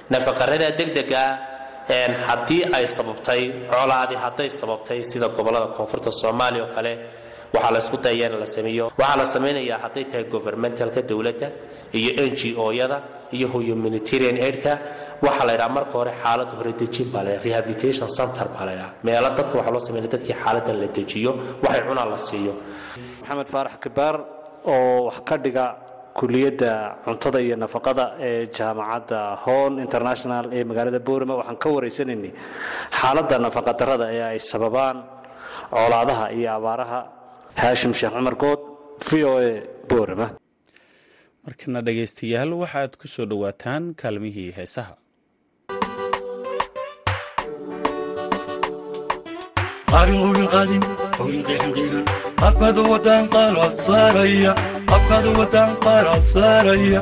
Nafaqarrada 0.10 0.72
degdega 0.78 1.22
haddii 1.90 2.64
ay 2.74 2.86
sababtay 2.88 3.42
colaadi 3.72 4.16
hadday 4.16 4.50
sababtay 4.50 5.04
sida 5.04 5.28
gobollada 5.30 5.68
koonfurta 5.78 6.12
soomaaliya 6.12 6.64
oo 6.66 6.74
kale 6.76 6.92
waxaa 7.54 7.72
la 7.72 7.80
isku 7.80 7.98
dayaya 7.98 8.28
in 8.30 8.40
la 8.40 8.46
sameeyo. 8.46 8.92
Waxaa 8.98 9.18
la 9.18 9.26
samaynayaa 9.26 9.80
hadday 9.84 10.04
tahay 10.06 10.24
governmentalka 10.26 11.02
dowladda 11.02 11.48
iyo 11.94 12.12
n 12.30 12.36
g 12.36 12.54
o-yada 12.58 12.98
iyo 13.32 13.48
humanitarian 13.48 14.38
aidka. 14.38 14.78
Waxaa 15.22 15.46
la 15.48 15.54
ydhaha 15.56 15.70
marka 15.70 15.94
hore 15.98 16.12
xaalad 16.24 16.50
hore 16.58 16.72
dejin 16.80 17.08
baa 17.14 17.24
la 17.24 17.32
rehabilitation 17.46 18.08
center 18.08 18.48
baa 18.54 18.66
la 18.66 18.72
ydhaha 18.78 18.92
meelo 19.04 19.30
dadka 19.38 19.58
waxaa 19.58 19.72
loo 19.74 19.80
sameynaya 19.88 20.12
dadkii 20.16 20.36
xaaladan 20.44 20.78
la 20.82 20.88
dejiyo 20.98 21.32
waxay 21.64 21.82
cunaan 21.90 22.10
la 22.14 22.18
siiyo. 22.18 22.54
Maxamed 23.22 23.48
faarax 23.54 23.76
kibaar 23.84 24.16
oo 24.66 25.10
wax 25.10 25.18
ka 25.28 25.36
dhiga 25.38 25.66
kuliyadda 26.20 26.72
cuntada 27.06 27.40
iyo 27.46 27.56
nafaqada 27.64 28.06
ee 28.28 28.48
jaamacadda 28.58 29.20
hon 29.44 29.72
international 29.86 30.46
ee 30.58 30.64
magaalada 30.70 31.00
boorama 31.08 31.34
waxaan 31.40 31.58
ka 31.64 31.68
waraysanaynay 31.76 32.32
xaaladda 33.00 33.36
nafaqadarrada 33.46 34.06
ee 34.18 34.24
ay 34.32 34.40
sababaan 34.52 34.98
colaadaha 35.76 36.26
iyo 36.38 36.50
abaaraha. 36.58 37.00
Haashim 37.62 37.92
sheekh 38.00 38.14
cumar 38.18 38.36
good 38.44 38.62
v 39.08 39.10
o 39.30 39.34
a 39.48 39.50
boorama. 39.92 40.28
Markana 41.46 41.80
dhegaystayaal 41.88 42.52
waxaad 42.64 42.92
ku 43.02 43.06
soo 43.16 43.26
dhowaataan 43.32 43.84
kaalmihii 44.02 44.50
heesaha. 44.58 44.94
Saaraya 53.20 54.54
abkadu 54.96 55.30
wadan 55.40 55.70
qalad 55.86 56.24
saaraya 56.34 57.02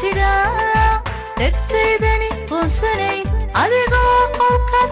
qolka 0.00 0.04
tidha 0.04 0.32
dhegtaydani 1.38 2.28
qoonsanayn 2.50 3.26
adigoo 3.62 4.18
qolka 4.38 4.82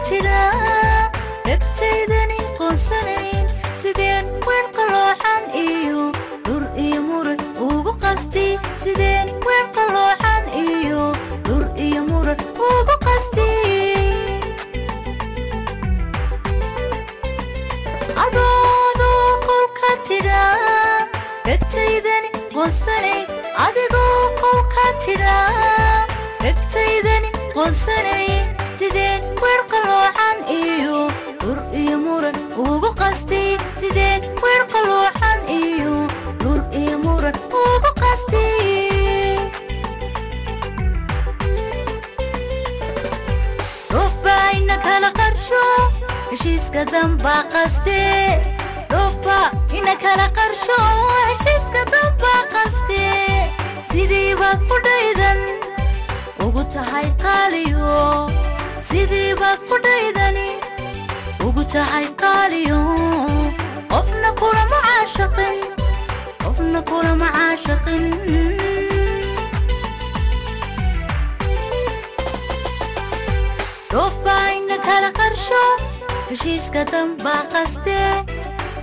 heshiiska 76.36 76.80
dambaa 76.92 77.42
qaste 77.52 77.94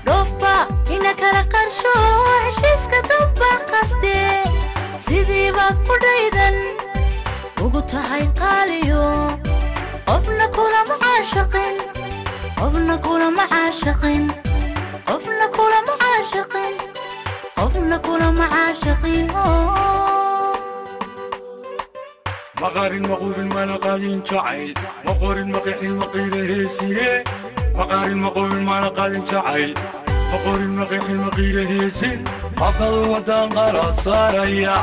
dhoofbaa 0.06 0.62
ina 0.96 1.12
kala 1.20 1.42
qarsho 1.54 1.92
heshiiska 2.46 3.00
dambaa 3.10 3.58
qaste 3.72 4.14
sidii 5.08 5.52
baad 5.58 5.78
qudhaydan 5.90 6.58
ugu 7.66 7.82
tahay 7.94 8.26
qaaliyo 8.42 9.04
qofna 10.10 10.48
kulama 10.58 10.96
caashaqin 11.04 11.78
qofna 12.62 12.96
kulama 13.08 13.46
caashaqin 13.54 14.24
qofna 15.12 15.46
kulama 15.60 15.94
caashaqin 16.06 16.74
qofna 17.62 17.98
kulama 18.10 18.46
caashaqin 18.56 19.26
maqaarin 22.64 23.06
maquubin 23.12 23.48
mana 23.56 23.76
qaadin 23.86 24.20
jacayl 24.30 24.70
maqorin 25.08 25.50
maqixin 25.56 25.94
maqiira 26.02 26.42
heesine 26.50 27.10
maqaarin 27.80 28.20
maquubin 28.26 28.64
mana 28.70 28.90
qaadin 28.98 29.24
jacayl. 29.32 29.72
Maqorin 30.34 30.74
maqixin 30.80 31.18
maqiira 31.26 31.64
heesin 31.72 32.20
abkadu 32.68 33.02
wadan 33.14 33.48
qala 33.58 33.86
saaraya 34.06 34.76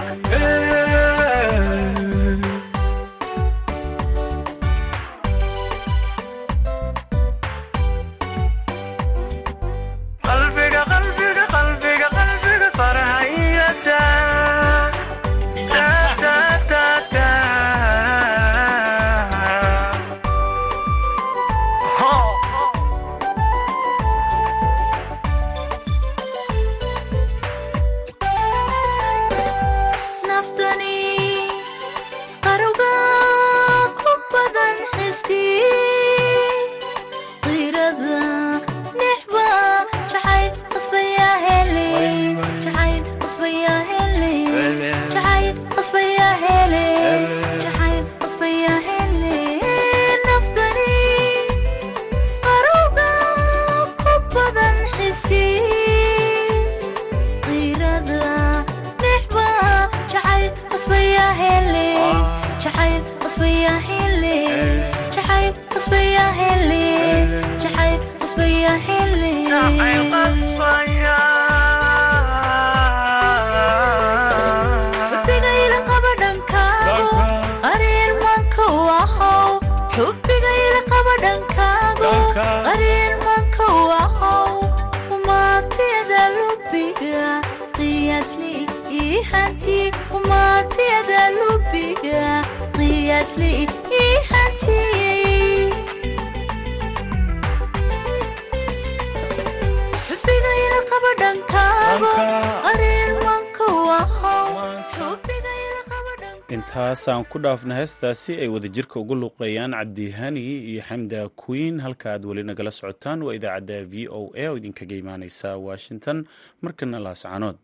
intaasaan 106.80 107.28
ku 107.28 107.36
dhaafna 107.38 107.74
heestaasi 107.76 108.40
ay 108.40 108.48
wadajirka 108.48 108.96
ugu 109.00 109.12
luuqeeyaan 109.14 109.72
cabdihani 109.76 110.40
iyo 110.72 110.80
xamda 110.82 111.28
queen. 111.36 111.76
Halka 111.80 112.12
aad 112.16 112.24
weli 112.24 112.40
nagala 112.42 112.72
socotaan 112.72 113.20
waa 113.22 113.34
idaacadda 113.36 113.84
v 113.84 114.08
o 114.08 114.32
a 114.34 114.48
oo 114.48 114.56
idinkaga 114.56 114.96
imaaneysa 114.96 115.56
washington. 115.60 116.24
Markana 116.64 116.96
laascanood 116.98 117.56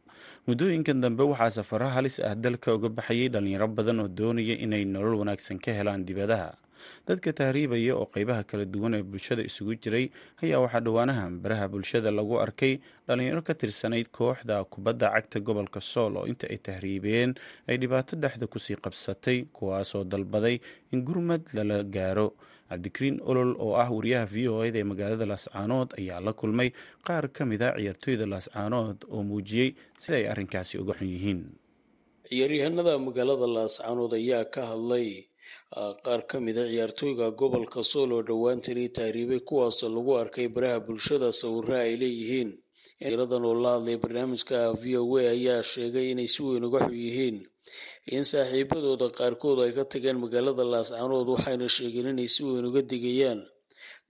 muddooyinkan 0.46 1.00
dambe 1.00 1.24
waxaa 1.24 1.50
safaro 1.64 1.88
halis 1.88 2.20
ah 2.20 2.34
dalka 2.36 2.74
uga 2.76 2.88
baxayay 2.92 3.28
dhalinyaro 3.32 3.68
badan 3.72 4.00
oo 4.04 4.08
doonaya 4.08 4.52
inay 4.60 4.84
nolol 4.84 5.16
wanaagsan 5.24 5.56
ka 5.64 5.72
helaan 5.72 6.04
dibadaha 6.04 6.52
dadka 7.08 7.32
tahriibaya 7.40 7.92
oo 8.00 8.06
qeybaha 8.14 8.42
kala 8.50 8.64
duwan 8.74 8.94
ee 8.98 9.02
bulshada 9.12 9.42
isugu 9.50 9.74
jiray 9.82 10.06
ayaa 10.42 10.60
waxaa 10.64 10.80
dhowaanahan 10.86 11.32
baraha 11.44 11.66
bulshada 11.74 12.10
lagu 12.18 12.34
arkay 12.44 12.72
dhalinyaro 13.08 13.42
ka 13.48 13.54
tirsanayd 13.60 14.08
kooxda 14.18 14.64
kubadda 14.72 15.08
cagta 15.14 15.38
gobolka 15.48 15.80
sool 15.92 16.16
oo 16.20 16.26
inta 16.32 16.46
ay 16.52 16.58
tahriibeen 16.68 17.30
ay 17.70 17.76
dhibaato 17.82 18.16
dhexda 18.22 18.46
ku 18.54 18.58
sii 18.66 18.78
qabsatay 18.86 19.38
kuwaasoo 19.56 20.04
dalbaday 20.04 20.56
in 20.92 21.00
gurmad 21.08 21.42
lala 21.56 21.82
gaaro. 21.96 22.28
Cabdikariin 22.70 23.22
olol 23.30 23.50
oo 23.62 23.74
ah 23.78 23.86
wariyaha 23.94 24.26
v 24.26 24.36
o 24.50 24.56
eda 24.66 24.78
ee 24.82 24.86
magaalada 24.90 25.22
laascaanood 25.30 25.90
ayaa 26.02 26.18
la 26.26 26.32
kulmay 26.40 26.68
qaar 27.06 27.24
ka 27.36 27.42
mid 27.50 27.62
a 27.62 27.70
ciyaartooyda 27.78 28.26
laascaanood 28.32 28.98
oo 29.14 29.22
muujiyey 29.28 29.68
sida 30.02 30.16
ay 30.18 30.26
arrinkaasi 30.32 30.74
uga 30.82 30.98
xun 30.98 31.06
yihiin. 31.14 31.40
Ciyaaryahanada 32.26 32.98
magaalada 33.06 33.46
laascaanood 33.56 34.12
ayaa 34.18 34.44
ka 34.54 34.62
hadlay 34.70 35.08
qaar 36.04 36.20
ka 36.30 36.36
mid 36.46 36.56
a 36.58 36.64
ciyaartooyga 36.70 37.26
gobolka 37.40 37.80
sool 37.92 38.10
oo 38.16 38.22
dhowaantani 38.28 38.84
tahriibay 38.96 39.40
kuwaasoo 39.48 39.90
lagu 39.96 40.12
arkay 40.22 40.48
baraha 40.54 40.78
bulshada 40.86 41.28
sawirra 41.40 41.78
ay 41.86 41.94
leeyihiin. 42.02 42.50
Ciyaaradan 43.00 43.44
oo 43.48 43.54
la 43.64 43.70
hadlay 43.76 43.96
barnaamijka 44.02 44.58
v 44.80 44.96
o 45.02 45.04
a 45.20 45.24
ayaa 45.36 45.62
sheegay 45.72 46.06
inay 46.12 46.28
si 46.34 46.40
weyn 46.46 46.64
uga 46.68 46.80
xun 46.86 46.96
yihiin 47.04 47.36
in 48.14 48.22
saaxiibadooda 48.30 49.06
qaarkood 49.18 49.58
ay 49.64 49.72
ka 49.76 49.84
tageen 49.92 50.18
magaalada 50.22 50.64
laascaanood 50.72 51.28
waxayna 51.34 51.66
sheegeen 51.76 52.08
inay 52.14 52.28
si 52.34 52.40
weyn 52.46 52.64
uga 52.70 52.80
digayaan 52.90 53.40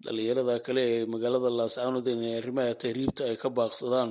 dhalinyarada 0.05 0.55
kale 0.66 0.83
ee 0.94 1.03
magaalada 1.12 1.51
laascaanood 1.59 2.07
inay 2.14 2.35
arrimaha 2.40 2.72
tahriibta 2.83 3.22
ay 3.31 3.37
ka 3.42 3.49
baaqsadaan 3.59 4.11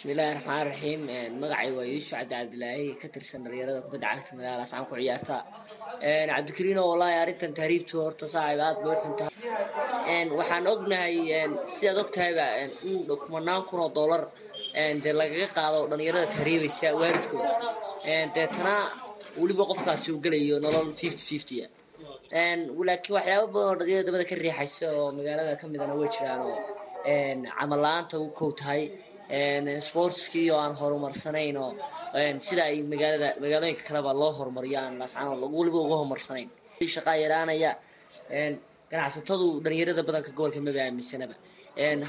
bismillaahi 0.00 0.34
raxmaan 0.36 0.66
raxiim 0.70 1.00
magacayga 1.42 1.76
waa 1.78 1.84
yuusuf 1.92 2.10
cabdi 2.12 2.32
cabdilaahi 2.34 2.86
ka 3.00 3.06
tirsan 3.14 3.40
dhalinyarada 3.44 3.80
kubadda 3.86 4.06
cagta 4.16 4.32
magaalada 4.38 4.62
ascaan 4.66 4.86
ku 4.88 4.94
ciyaarta 5.00 5.36
cabdikariino 6.30 6.82
wallaahi 6.90 7.16
arrintan 7.22 7.52
tahriibtu 7.58 7.94
horta 8.04 8.24
saaxiib 8.34 8.60
aad 8.66 8.76
bay 8.84 8.92
u 8.96 9.00
xun 9.02 9.14
tahay. 9.20 10.24
Waxaan 10.38 10.64
ognahay 10.72 11.14
sidaad 11.74 11.98
ogtahayba 12.04 12.46
in 12.88 12.98
kumanaan 13.24 13.62
kun 13.68 13.80
oo 13.84 13.90
dollar 13.98 14.22
dee 15.04 15.12
lagaga 15.20 15.48
qaado 15.56 15.78
dhalinyarada 15.90 16.26
tahriibaysa 16.36 16.88
waalidkood. 17.00 17.46
Deetana 18.34 18.74
weliba 19.40 19.64
qofkaasi 19.70 20.06
uu 20.14 20.20
gelayo 20.24 20.56
nolol 20.64 20.88
fifty 21.00 21.24
fifty. 21.30 21.56
Ah 22.40 22.56
laakiin 22.88 23.14
waxyaaba 23.18 23.46
badan 23.54 23.68
oo 23.70 23.76
dhalinyarada 23.80 24.06
dabada 24.08 24.24
ka 24.30 24.34
riixaysa 24.44 24.86
oo 24.98 25.06
magaalada 25.18 25.52
ka 25.60 25.64
midana 25.72 25.94
way 26.00 26.08
jiraan 26.14 26.40
oo 26.48 26.58
camal 27.58 27.80
la'aanta 27.84 28.14
u 28.24 28.26
kow 28.38 28.50
tahay 28.60 28.82
sportskii 29.88 30.50
oo 30.54 30.58
aan 30.64 30.74
horumarsanayn 30.80 31.56
oo 31.64 31.70
sida 32.48 32.62
ay 32.70 32.82
magaalada 32.92 33.28
magaalooyinka 33.42 33.82
kaleba 33.88 34.10
loo 34.22 34.32
horumariyo 34.38 34.78
aan 34.80 34.94
laascaanood 35.00 35.40
weliba 35.58 35.78
uga 35.86 35.96
horumarsanayn. 36.00 36.48
Shaqaa 36.94 37.16
yaraanaya 37.24 37.70
ganacsatadu 38.92 39.46
dhalinyarada 39.64 40.02
badanka 40.08 40.30
gobolka 40.38 40.60
maba 40.66 40.80
aaminsanaba 40.86 41.34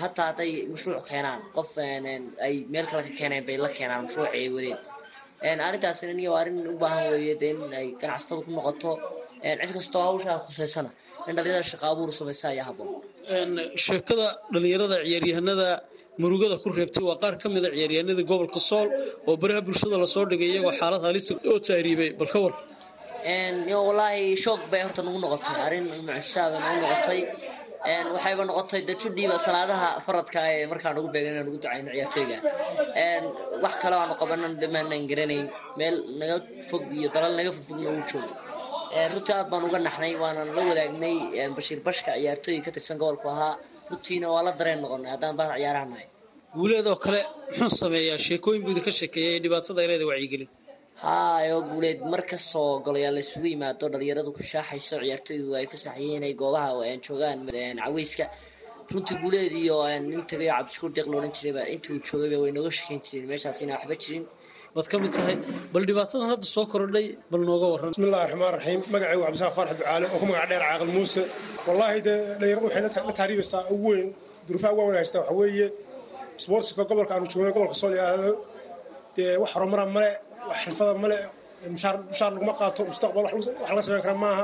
hataa 0.04 0.26
hadday 0.30 0.52
mashruuc 0.74 1.04
keenaan 1.12 1.42
qof 1.56 1.72
ay 2.48 2.56
meel 2.74 2.86
kale 2.92 3.02
ka 3.08 3.14
keeneen 3.20 3.44
bay 3.48 3.58
la 3.64 3.70
keenaan 3.78 4.02
mashruuci 4.06 4.32
ay 4.38 4.46
wadeen 4.56 5.60
arrintaasina 5.68 6.14
niyo 6.20 6.32
arrin 6.42 6.58
u 6.74 6.76
baahan 6.82 7.06
weeye 7.14 7.36
in 7.52 7.60
ay 7.80 7.88
ganacsatadu 8.02 8.42
ku 8.46 8.52
noqoto. 8.58 8.92
Cid 9.44 9.72
kastoo 9.78 10.02
hawshaa 10.10 10.38
khuseysana 10.46 10.90
in 11.28 11.34
dhalinyarada 11.38 11.66
shaqa 11.72 11.86
abuur 11.94 12.10
samaysa 12.20 12.46
ayaa 12.54 12.66
habboon. 12.70 12.90
Sheekada 13.86 14.26
dhalinyarada 14.54 14.96
ciyaaryahanada 15.06 15.68
murugada 16.22 16.56
ku 16.64 16.68
reebtay 16.78 17.04
waa 17.10 17.18
qaar 17.24 17.36
ka 17.42 17.48
mid 17.56 17.64
a 17.68 17.70
ciyaaryahanada 17.76 18.24
gobolka 18.32 18.60
sool 18.70 18.88
oo 19.30 19.36
baraha 19.42 19.62
bulshada 19.68 19.96
la 20.04 20.08
soo 20.16 20.26
dhigay 20.32 20.50
iyagoo 20.54 20.74
xaalad 20.80 21.02
halisa 21.08 21.34
oo 21.52 21.60
tahriibay 21.68 22.10
bal 22.20 22.30
ka 22.34 22.40
war 22.46 22.54
wallaahi 23.88 24.36
shoog 24.44 24.62
bay 24.72 24.82
horta 24.86 25.02
nagu 25.08 25.20
noqotay 25.26 25.56
arrin 25.66 25.86
mucjisaa 26.08 26.48
bay 26.54 26.60
nagu 26.66 26.78
noqotay. 26.86 27.22
Waxayba 28.16 28.44
noqotay 28.50 28.82
de 28.88 28.94
salaadaha 29.46 29.90
faradka 30.06 30.40
ee 30.54 30.66
markaan 30.72 30.98
ugu 31.00 31.10
beegan 31.14 31.34
inaan 31.34 31.48
ducayno 31.56 31.90
ciyaartooyga 31.96 32.38
wax 33.64 33.74
kale 33.84 33.96
aanu 34.02 34.14
qabanan 34.22 34.54
dhamaanan 34.62 35.04
garanayn. 35.12 35.48
Meel 35.80 35.96
naga 36.20 36.38
fog 36.70 36.84
iyo 36.98 37.10
dalal 37.16 37.34
naga 37.40 37.52
fogfogna 37.58 37.90
uu 37.96 38.04
joogo. 38.10 38.34
Runtii 39.14 39.34
aad 39.38 39.48
baan 39.52 39.64
uga 39.68 39.80
naxnay 39.88 40.14
waanan 40.24 40.48
la 40.58 40.62
wadaagnay 40.70 41.16
bashiir 41.58 41.80
bashka 41.88 42.12
ciyaartooyga 42.22 42.62
ka 42.66 42.72
tirsan 42.76 42.98
gobolku 43.02 43.28
ahaa. 43.34 43.54
Runtiina 43.90 44.28
waa 44.34 44.44
la 44.48 44.52
dareen 44.60 44.80
noqonay 44.84 45.10
haddaan 45.14 45.34
baa 45.40 45.50
ciyaaraha 45.58 45.86
guuleed 46.56 46.88
oo 46.88 46.98
kale 47.06 47.22
muxuu 47.60 47.78
sameeyaa 47.84 48.20
sheekooyin 48.28 48.64
buu 48.64 48.74
idinka 48.76 48.92
sheekeeyay 49.00 49.36
ee 49.36 49.44
dhibaatada 49.44 49.80
ay 49.82 49.88
leedahay 49.92 50.12
wacyigelin 50.14 50.50
haa 51.04 51.38
oo 51.56 51.62
guuleed 51.72 52.00
mar 52.14 52.22
kastoo 52.32 52.70
golayaal 52.86 53.16
la 53.18 53.22
isugu 53.26 53.48
yimaado 53.54 53.86
dhalinyaradu 53.94 54.32
ku 54.38 54.42
shaaxayso 54.52 54.96
ciyaartooygu 55.04 55.52
ay 55.60 55.68
fasaxayeen 55.74 56.18
inay 56.20 56.34
goobaha 56.42 56.72
joogaan 57.08 57.40
caweyska. 57.84 58.26
Runtii 58.92 59.18
guuleed 59.24 59.54
iyo 59.64 59.78
nin 60.00 60.24
tagayo 60.32 60.52
cabdishukuur 60.58 60.92
deeq 60.96 61.08
loodhan 61.12 61.32
jirayba 61.38 61.62
intii 61.74 61.94
uu 61.96 62.02
joogayba 62.08 62.38
way 62.44 62.52
nooga 62.58 62.72
shekeyn 62.78 63.02
jireen 63.08 63.28
meeshaas 63.32 63.62
inaan 63.64 63.80
waxba 63.80 63.96
jirin. 64.04 64.26
Baad 64.76 64.88
ka 64.92 65.00
mid 65.04 65.12
tahay 65.18 65.36
bal 65.74 65.84
dhibaatadan 65.90 66.30
hadda 66.34 66.48
soo 66.56 66.66
kordhay 66.74 67.08
bal 67.32 67.42
nooga 67.50 67.68
warran. 67.74 67.92
Bismillahi 67.96 68.26
raxmaan 68.32 68.54
raxiim 68.58 68.82
magacaygu 68.94 69.24
cabdisaaq 69.26 69.54
faarax 69.58 69.78
ducaale 69.80 70.06
oo 70.14 70.20
ku 70.22 70.26
magac 70.32 70.50
dheer 70.52 70.64
caaqil 70.68 70.92
muuse. 70.98 71.24
Wallaahi 71.68 72.02
dee 72.08 72.18
dhalinyaradu 72.40 72.66
waxay 72.68 73.08
la 73.10 73.16
taariibaysaa 73.20 73.64
ugu 73.76 73.88
weyn 73.94 74.10
duruufaha 74.48 74.74
ugu 74.74 74.82
weyn 74.88 75.00
haysta 75.02 75.18
waxa 75.22 75.34
weeye 75.42 75.68
isboortska 76.40 76.84
gobolka 76.90 77.14
aanu 77.16 77.26
joogno 77.32 77.52
gobolka 77.56 77.76
sool 77.82 77.94
yidhaahdo 77.98 78.32
dee 79.16 79.32
wax 79.42 79.52
horumara 79.56 79.86
male 79.96 80.10
wax 80.50 80.58
xirfada 80.64 80.94
male 81.04 81.18
mushaar 81.74 81.96
laguma 82.36 82.54
qaato 82.60 82.82
mustaqbal 82.92 83.24
wax 83.28 83.34
laga 83.70 83.82
samayn 83.86 84.04
kara 84.08 84.18
maaha 84.26 84.44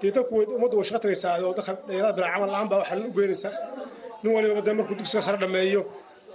dee 0.00 0.10
dadku 0.16 0.34
ummaddu 0.56 0.74
way 0.78 0.86
shaqo 0.88 1.00
tagaysaa 1.04 1.32
oo 1.46 1.52
dadka 1.58 1.72
dhalinyarada 1.86 2.14
bilaa 2.18 2.30
camal 2.34 2.50
la'aan 2.54 2.68
baa 2.72 2.78
waxaa 2.82 2.98
u 3.08 3.12
geynaysaa 3.18 3.52
nin 4.22 4.30
waliba 4.36 4.62
dee 4.66 4.74
markuu 4.78 4.96
dugsiga 5.00 5.22
sare 5.26 5.38
dhameeyo 5.42 5.80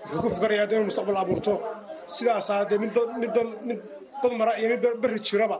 wuxuu 0.03 0.21
ku 0.23 0.27
fikarayaa 0.35 0.65
inuu 0.73 0.85
mustaqbal 0.89 1.17
abuurto 1.23 1.53
sidaasaa 2.15 2.61
dee 2.69 2.77
mid 2.83 2.91
mid 3.21 3.35
mid 3.69 3.79
dad 4.21 4.33
mara 4.41 4.51
iyo 4.61 4.67
mid 4.73 4.83
berri 5.01 5.19
jiraba 5.27 5.57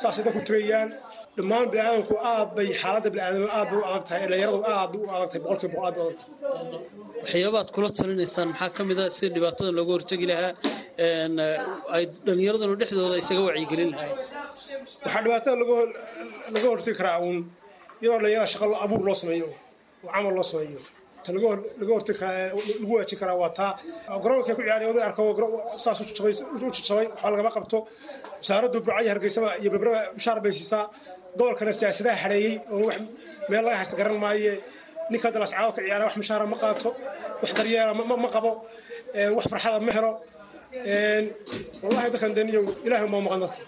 saasay 0.00 0.22
dadku 0.26 0.40
tegayaan 0.48 0.88
dhammaan 1.36 1.66
biniaadamku 1.72 2.14
aad 2.32 2.48
bay 2.56 2.68
xaaladda 2.82 3.08
biniaadam 3.14 3.44
aad 3.58 3.68
bay 3.70 3.78
u 3.80 3.84
adag 3.90 4.04
tahay 4.08 4.24
dhalinyaradu 4.30 4.60
aad 4.76 4.88
bay 4.92 5.00
u 5.06 5.08
adag 5.16 5.28
tahay 5.32 5.42
boqolkiiba 5.44 5.74
boqol 5.74 5.86
aad 5.88 5.94
bay 5.96 6.04
u 6.04 6.08
adag 6.08 6.18
tahay 6.20 7.22
waxyaabaad 7.24 7.68
kula 7.76 7.88
talinaysaan. 7.98 8.48
Maxaa 8.52 8.70
ka 8.76 8.82
mid 8.88 8.98
a 9.02 9.04
sida 9.16 9.30
dhibaatada 9.36 9.70
looga 9.78 9.92
hortegi 9.96 10.26
lahaa 10.30 10.52
ay 11.96 12.04
dhallinyaradanu 12.26 12.74
dhexdooda 12.80 13.16
isaga 13.22 13.42
wacyigelin 13.48 13.90
lahayd 13.94 14.16
waxaa 15.04 15.22
dhibaatada 15.24 15.54
laga 16.54 16.66
hortegi 16.72 16.94
karaa 17.00 17.16
uun 17.26 17.38
iyadoo 18.02 18.18
dhalinyarada 18.22 18.50
shaqa 18.54 18.66
abuur 18.84 19.00
loo 19.08 19.16
sameeyo 19.22 19.48
oo 20.04 20.10
camal 20.14 20.32
loo 20.38 20.46
sameeyo. 20.52 20.80
Ta 21.24 21.30
laga 21.36 21.46
hortagi 21.96 22.18
karaa 22.22 22.46
lagu 22.80 22.92
waajin 22.96 23.18
karaa 23.22 23.36
waa 23.42 23.52
taa. 23.58 23.72
Garoonka 24.22 24.52
ku 24.58 24.62
ciyaaraya 24.66 24.88
oday 24.92 25.04
arko 25.08 25.22
saas 25.84 25.98
u 26.00 26.04
jajabay 26.08 26.34
waxba 27.12 27.28
lagama 27.32 27.50
qabto. 27.56 27.78
Wasaaraddu 28.40 28.78
burcaya 28.86 29.10
hargeysaba 29.14 29.48
iyo 29.62 29.70
bebraba 29.74 30.00
mushaar 30.16 30.38
bay 30.44 30.52
siisaa 30.58 30.84
gobolkana 31.38 31.72
siyaasadaha 31.78 32.16
xareeyey 32.22 32.54
oo 32.74 32.80
wax 32.88 32.98
meel 33.50 33.62
laga 33.66 33.76
haysta 33.80 33.94
garan 34.00 34.16
maaye. 34.24 34.52
Ninka 35.10 35.24
hadda 35.28 35.38
lascaado 35.44 35.70
ka 35.76 35.80
ciyaara 35.86 36.04
wax 36.08 36.14
mushaara 36.20 36.44
ma 36.52 36.56
qaato 36.62 36.88
wax 37.42 37.50
daryeela 37.58 37.92
ma 38.24 38.28
qabo 38.36 38.50
wax 39.36 39.44
farxada 39.52 39.78
ma 39.86 39.92
helo. 39.96 40.12
Wallahi 41.82 42.08
dadkan 42.14 42.32
deniyo 42.36 42.60
ilaahay 42.86 43.06
uma 43.08 43.18
maqan 43.26 43.40
dadka. 43.44 43.60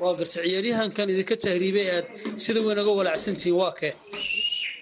Waa 0.00 0.12
garta 0.18 0.32
ciyaaryahankan 0.34 1.06
idinka 1.12 1.36
tahriibay 1.44 1.86
aad 1.96 2.06
sida 2.44 2.60
weyn 2.66 2.78
uga 2.82 2.92
walacsantihiin 3.00 3.56
waa 3.60 3.72
kee? 3.78 3.92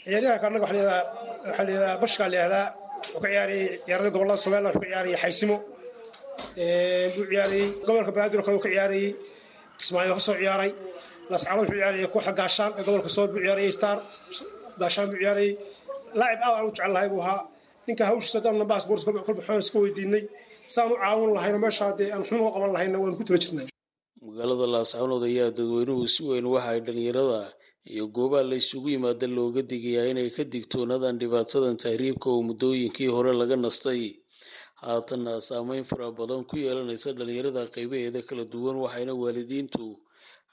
Ciyaaryahanka 0.07 0.45
annaga 0.49 0.65
waxaa 0.67 1.65
layihahdaa 1.67 1.97
bashkaa 2.03 2.29
layihahdaa 2.33 2.67
wuxuu 3.15 3.21
ka 3.23 3.29
ciyaarayay 3.33 3.67
ciyaarada 3.85 4.11
gobollada 4.15 4.41
somaliland 4.45 4.67
wuxuu 4.75 4.83
ka 4.85 4.89
ciyaarayay 4.93 5.19
xaysimo 5.25 5.57
wuxuu 7.07 7.27
ciyaarayay 7.31 7.67
gobolka 7.87 8.11
banaadir 8.17 8.39
oo 8.41 8.45
kale 8.47 8.57
uu 8.59 8.65
ka 8.67 8.71
ciyaarayay 8.75 9.09
kismaayo 9.81 10.13
ka 10.19 10.23
soo 10.27 10.37
ciyaaray 10.43 10.71
lascaano 11.33 11.61
wuxuu 11.63 11.77
ciyaarayay 11.81 12.09
kooxda 12.15 12.33
gaashaan 12.41 12.71
ee 12.79 12.83
gobolka 12.87 13.11
sool 13.17 13.29
buu 13.33 13.43
ciyaarayay 13.45 13.73
star. 13.79 13.97
Gaashaan 14.81 15.07
buu 15.11 15.19
ciyaarayay. 15.23 15.53
Laacib 16.19 16.41
aad 16.47 16.55
aan 16.59 16.67
u 16.69 16.73
jecel 16.77 17.09
buu 17.13 17.23
ahaa. 17.25 17.41
Ninka 17.87 18.05
hawshiisa 18.11 18.39
dhanna 18.45 18.65
baasboort 18.71 19.03
kolba 19.27 19.43
xoon 19.47 19.61
iska 19.65 19.79
weydiinay. 19.85 20.23
Saan 20.75 20.89
u 20.93 20.97
caawin 21.03 21.31
lahayno 21.37 21.59
meeshaa 21.65 21.93
dee 21.99 22.09
aan 22.15 22.23
xun 22.29 22.39
uga 22.43 22.51
qaban 22.55 22.71
lahayna 22.77 22.97
waanu 23.03 23.17
ku 23.19 23.25
tala 23.29 23.39
jirnaa 23.45 23.69
magaalada 24.27 24.67
laascaanood 24.75 25.23
ayaa 25.31 25.51
dadweynuhu 25.57 26.05
si 26.15 26.21
weyn 26.29 26.47
waxa 26.55 26.71
ay 26.75 26.81
dhallinyarada 26.87 27.41
iyo 27.93 28.05
goobaha 28.17 28.43
la 28.51 28.57
isugu 28.63 28.89
yimaada 28.95 29.27
looga 29.37 29.63
digayaa 29.71 30.11
inay 30.13 30.29
ka 30.37 30.43
digtoonaadaan 30.53 31.17
dhibaatadan 31.21 31.77
tahriibka 31.83 32.27
oo 32.35 32.41
muddooyinkii 32.49 33.11
hore 33.17 33.33
laga 33.41 33.57
nastay. 33.65 34.03
Haatanna 34.83 35.33
saameyn 35.49 35.85
fara 35.91 36.11
badan 36.19 36.43
ku 36.51 36.55
yeelanaysa 36.65 37.11
dhallinyarada 37.19 37.63
qaybaheeda 37.75 38.21
kala 38.29 38.45
duwan 38.53 38.77
waxayna 38.85 39.13
waalidiintu 39.23 39.85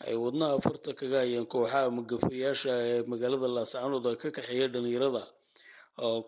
ay 0.08 0.16
wadnaha 0.24 0.56
farta 0.66 0.92
kaga 1.00 1.18
hayaan 1.24 1.46
kooxaha 1.54 1.82
magafayaasha 1.98 2.72
ee 2.90 3.00
magaalada 3.12 3.48
laascaanood 3.58 4.06
ka 4.22 4.28
kaxeeya 4.38 4.68
dhallinyarada 4.74 5.24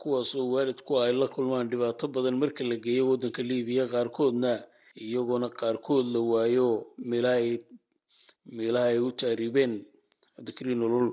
kuwaasoo 0.02 0.46
waalidku 0.54 0.94
ay 1.04 1.12
la 1.22 1.28
kulmaan 1.36 1.68
dhibaato 1.72 2.06
badan 2.16 2.38
marka 2.42 2.64
la 2.72 2.76
geeyo 2.86 3.04
waddanka 3.12 3.42
liibiya 3.50 3.86
qaarkoodna 3.94 4.52
iyagoona 5.06 5.50
qaarkood 5.60 6.06
la 6.16 6.20
waayo 6.32 6.68
meelaha 7.10 8.86
ay 8.92 9.00
u 9.00 9.10
taariibeen 9.20 9.74
cabdikariin 10.36 10.80
nolol. 10.82 11.08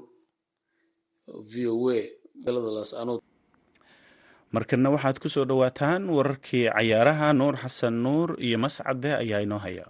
V 1.51 1.53
o 1.73 1.77
a 1.91 1.99
magaalada 2.37 2.71
laascaanood 2.79 3.21
markana 4.55 4.89
waxaad 4.95 5.17
ku 5.23 5.29
soo 5.35 5.45
dhowaataan 5.51 6.03
wararkii 6.17 6.69
cayaaraha 6.77 7.29
nuur 7.33 7.55
xasan 7.63 7.95
nuur 8.05 8.29
iyo 8.47 8.59
mascade 8.65 9.11
ayaa 9.23 9.41
inoo 9.47 9.59
haya 9.65 9.87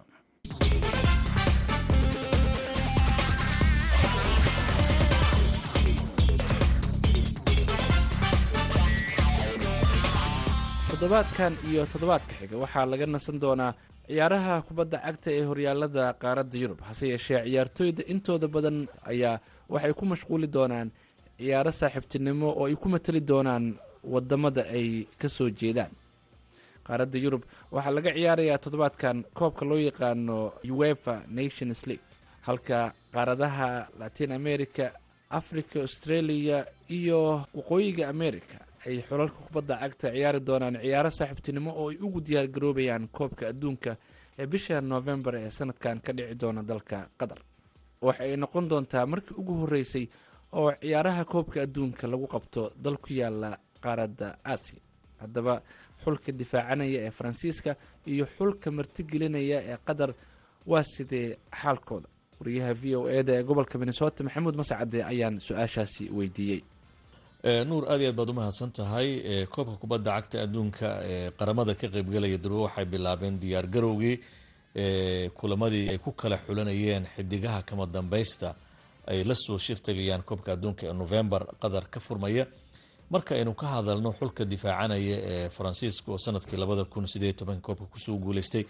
toddobaadkan 11.02 11.52
iyo 11.66 11.82
toddobaadka 11.92 12.34
xiga 12.40 12.56
waxaa 12.62 12.86
laga 12.90 13.06
nasan 13.14 13.38
doonaa 13.42 13.74
ciyaaraha 14.06 14.54
kubadda 14.66 14.98
cagta 15.04 15.30
ee 15.38 15.42
horyaalada 15.50 16.04
qaaradda 16.22 16.56
yurub. 16.62 16.78
Hase 16.88 17.04
yeeshee 17.12 17.40
ciyaartooyda 17.46 18.02
intooda 18.12 18.46
badan 18.54 18.78
ayaa 19.10 19.40
waxay 19.72 19.92
ku 19.98 20.04
mashquuli 20.12 20.46
doonaan 20.56 20.88
ciyaaro 21.38 21.72
saaxiibtinimo 21.80 22.48
oo 22.60 22.66
ay 22.70 22.76
ku 22.82 22.86
matali 22.94 23.20
doonaan 23.30 23.64
waddamada 24.14 24.62
ay 24.76 24.86
ka 25.20 25.28
soo 25.28 25.50
jeedaan. 25.50 25.90
Qaaradda 26.86 27.18
yurub 27.24 27.42
waxaa 27.74 27.94
laga 27.96 28.10
ciyaarayaa 28.16 28.62
toddobaadkan 28.64 29.16
koobka 29.38 29.64
loo 29.68 29.80
yaqaano 29.88 30.36
uefa 30.70 31.14
nations 31.38 31.80
league. 31.88 32.06
Halka 32.46 32.78
qaaradaha 33.14 33.68
latin 33.98 34.30
america 34.40 34.86
africa 35.38 35.76
australia 35.86 36.58
iyo 36.96 37.42
waqooyiga 37.58 38.04
america 38.14 38.58
ay 38.86 39.02
xulalka 39.08 39.38
kubadda 39.46 39.74
cagta 39.82 40.08
ciyaari 40.14 40.40
doonaan 40.40 40.76
ciyaaro 40.82 41.10
saaxiibtinimo 41.10 41.70
oo 41.80 41.88
ay 41.90 41.96
ugu 42.06 42.20
diyaargaroobayaan 42.20 43.08
koobka 43.08 43.48
adduunka 43.52 43.96
ee 44.38 44.46
bisha 44.46 44.80
novembar 44.80 45.34
ee 45.36 45.50
sanadkan 45.50 46.00
ka 46.00 46.12
dhici 46.12 46.34
doona 46.40 46.62
dalka 46.62 47.08
qatar. 47.20 47.38
Waxa 48.02 48.22
ay 48.24 48.36
noqon 48.36 48.68
doontaa 48.70 49.06
markii 49.06 49.34
ugu 49.40 49.54
horreysay 49.60 50.08
oo 50.52 50.72
ciyaaraha 50.80 51.24
koobka 51.24 51.62
adduunka 51.62 52.06
lagu 52.06 52.26
qabto 52.26 52.72
dal 52.84 52.96
ku 52.98 53.12
yaalla 53.12 53.58
qaaradda 53.82 54.38
aasiya. 54.44 54.80
Haddaba 55.20 55.62
xulka 56.04 56.32
difaacanaya 56.32 56.98
ee 57.06 57.10
faransiiska 57.10 57.76
iyo 58.06 58.26
xulka 58.36 58.70
martigelinaya 58.70 59.58
ee 59.70 59.76
qatar 59.86 60.10
waa 60.66 60.82
sidee 60.82 61.36
xaalkooda? 61.60 62.08
Wariyaha 62.40 62.74
v 62.74 62.96
o 62.96 63.08
eda 63.08 63.32
ee 63.38 63.42
gobolka 63.44 63.78
minnesota 63.78 64.24
maxamuud 64.24 64.56
mascade 64.56 64.98
ayaan 65.04 65.38
su'aashaasi 65.40 66.10
weydiiyey 66.10 66.60
nuur 67.42 67.84
aad 67.90 68.00
iyo 68.00 68.10
aad 68.10 68.16
baad 68.16 68.30
u 68.62 68.70
tahay 68.70 69.46
koobka 69.50 69.76
kubadda 69.76 70.10
cagta 70.14 70.42
adduunka 70.42 70.88
ee 71.04 71.30
qaramada 71.30 71.74
ka 71.74 71.88
qeybgalaya 71.88 72.38
durbo 72.38 72.62
waxay 72.62 72.84
bilaabeen 72.84 73.38
diyaar 73.40 73.66
garowgii 73.66 74.20
kulamadii 75.34 75.88
ay 75.90 75.98
ku 75.98 76.12
kala 76.12 76.36
xulanayeen 76.38 77.04
xidigaha 77.16 77.62
kama 77.62 77.86
dambaysta 77.86 78.54
ay 79.06 79.24
la 79.24 79.34
soo 79.34 79.58
shirtagayaan 79.58 80.22
koobka 80.22 80.52
adduunka 80.52 80.86
ee 80.86 80.92
novembar 80.92 81.46
qatar 81.60 81.90
ka 81.90 82.00
furmaya. 82.00 82.46
Marka 83.10 83.34
aynu 83.34 83.54
ka 83.54 83.66
hadalno 83.66 84.12
xulka 84.12 84.44
difaacanaya 84.44 85.16
ee 85.32 85.48
faransiiska 85.50 86.12
oo 86.12 86.18
sannadkii 86.18 86.56
labada 86.56 86.84
kun 86.84 87.06
sideed 87.06 87.34
tobanka 87.36 87.62
koobka 87.66 87.86
ku 87.90 87.98
soo 87.98 88.16
guuleystay 88.18 88.64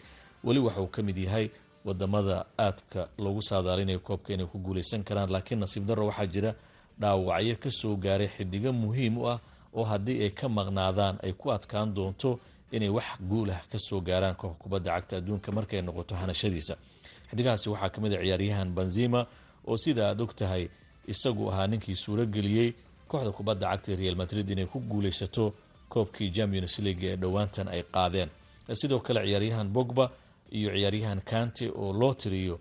weli 0.44 0.60
waxauu 0.60 0.86
ka 0.88 1.02
mid 1.02 1.16
yahay 1.18 1.50
waddamada 1.84 2.46
aadka 2.58 3.08
loogu 3.18 3.42
saadaalinayo 3.42 4.00
koobka 4.00 4.32
inay 4.32 4.46
ku 4.46 4.58
guuleysan 4.58 5.04
karaan. 5.04 5.28
Laakiin 5.30 5.60
nasiib 5.60 5.84
darro 5.86 6.06
waxaa 6.06 6.26
jira 6.26 6.54
dhaawacyo 7.00 7.56
ka 7.56 7.70
soo 7.70 7.96
gaaray 7.96 8.28
xidigo 8.28 8.72
muhiim 8.72 9.18
u 9.18 9.28
ah 9.28 9.38
oo 9.74 9.84
haddii 9.84 10.22
ay 10.22 10.30
ka 10.30 10.48
maqnaadaan 10.48 11.18
ay 11.22 11.32
ku 11.32 11.50
adkaan 11.52 11.94
doonto 11.94 12.40
inay 12.72 12.88
wax 12.88 13.18
guulah 13.20 13.60
ka 13.70 13.78
soo 13.78 14.00
gaaraan 14.00 14.34
koobka 14.34 14.58
kubadda 14.62 14.90
cagta 14.94 15.16
adduunka 15.16 15.52
markay 15.52 15.82
noqoto 15.82 16.14
hanashadiisa. 16.14 16.76
Xidigahaasi 17.30 17.70
waxaa 17.70 17.88
ka 17.90 18.00
mid 18.00 18.12
a 18.14 18.18
ciyaaryahan 18.22 18.70
benzima 18.74 19.26
oo 19.66 19.76
sida 19.76 20.08
aad 20.08 20.20
og 20.20 20.34
tahay 20.36 20.68
isagu 21.08 21.50
ahaa 21.50 21.66
ninkii 21.66 21.96
suurageliyey 21.96 22.72
kooxda 23.08 23.32
kubadda 23.32 23.66
cagta 23.70 23.96
real 23.96 24.16
madrid 24.16 24.50
inay 24.50 24.66
ku 24.66 24.80
guuleysato 24.80 25.52
koobkii 25.88 26.30
champions 26.32 26.78
league 26.78 27.04
ee 27.12 27.16
dhowaantan 27.16 27.68
ay 27.68 27.82
qaadeen. 27.82 28.28
Sidoo 28.72 29.00
kale 29.00 29.20
ciyaaryahan 29.26 29.68
bogba 29.68 30.10
iyo 30.52 30.70
ciyaaryahan 30.70 31.20
kante 31.20 31.68
oo 31.74 31.92
loo 31.92 32.14
tiriyo 32.14 32.60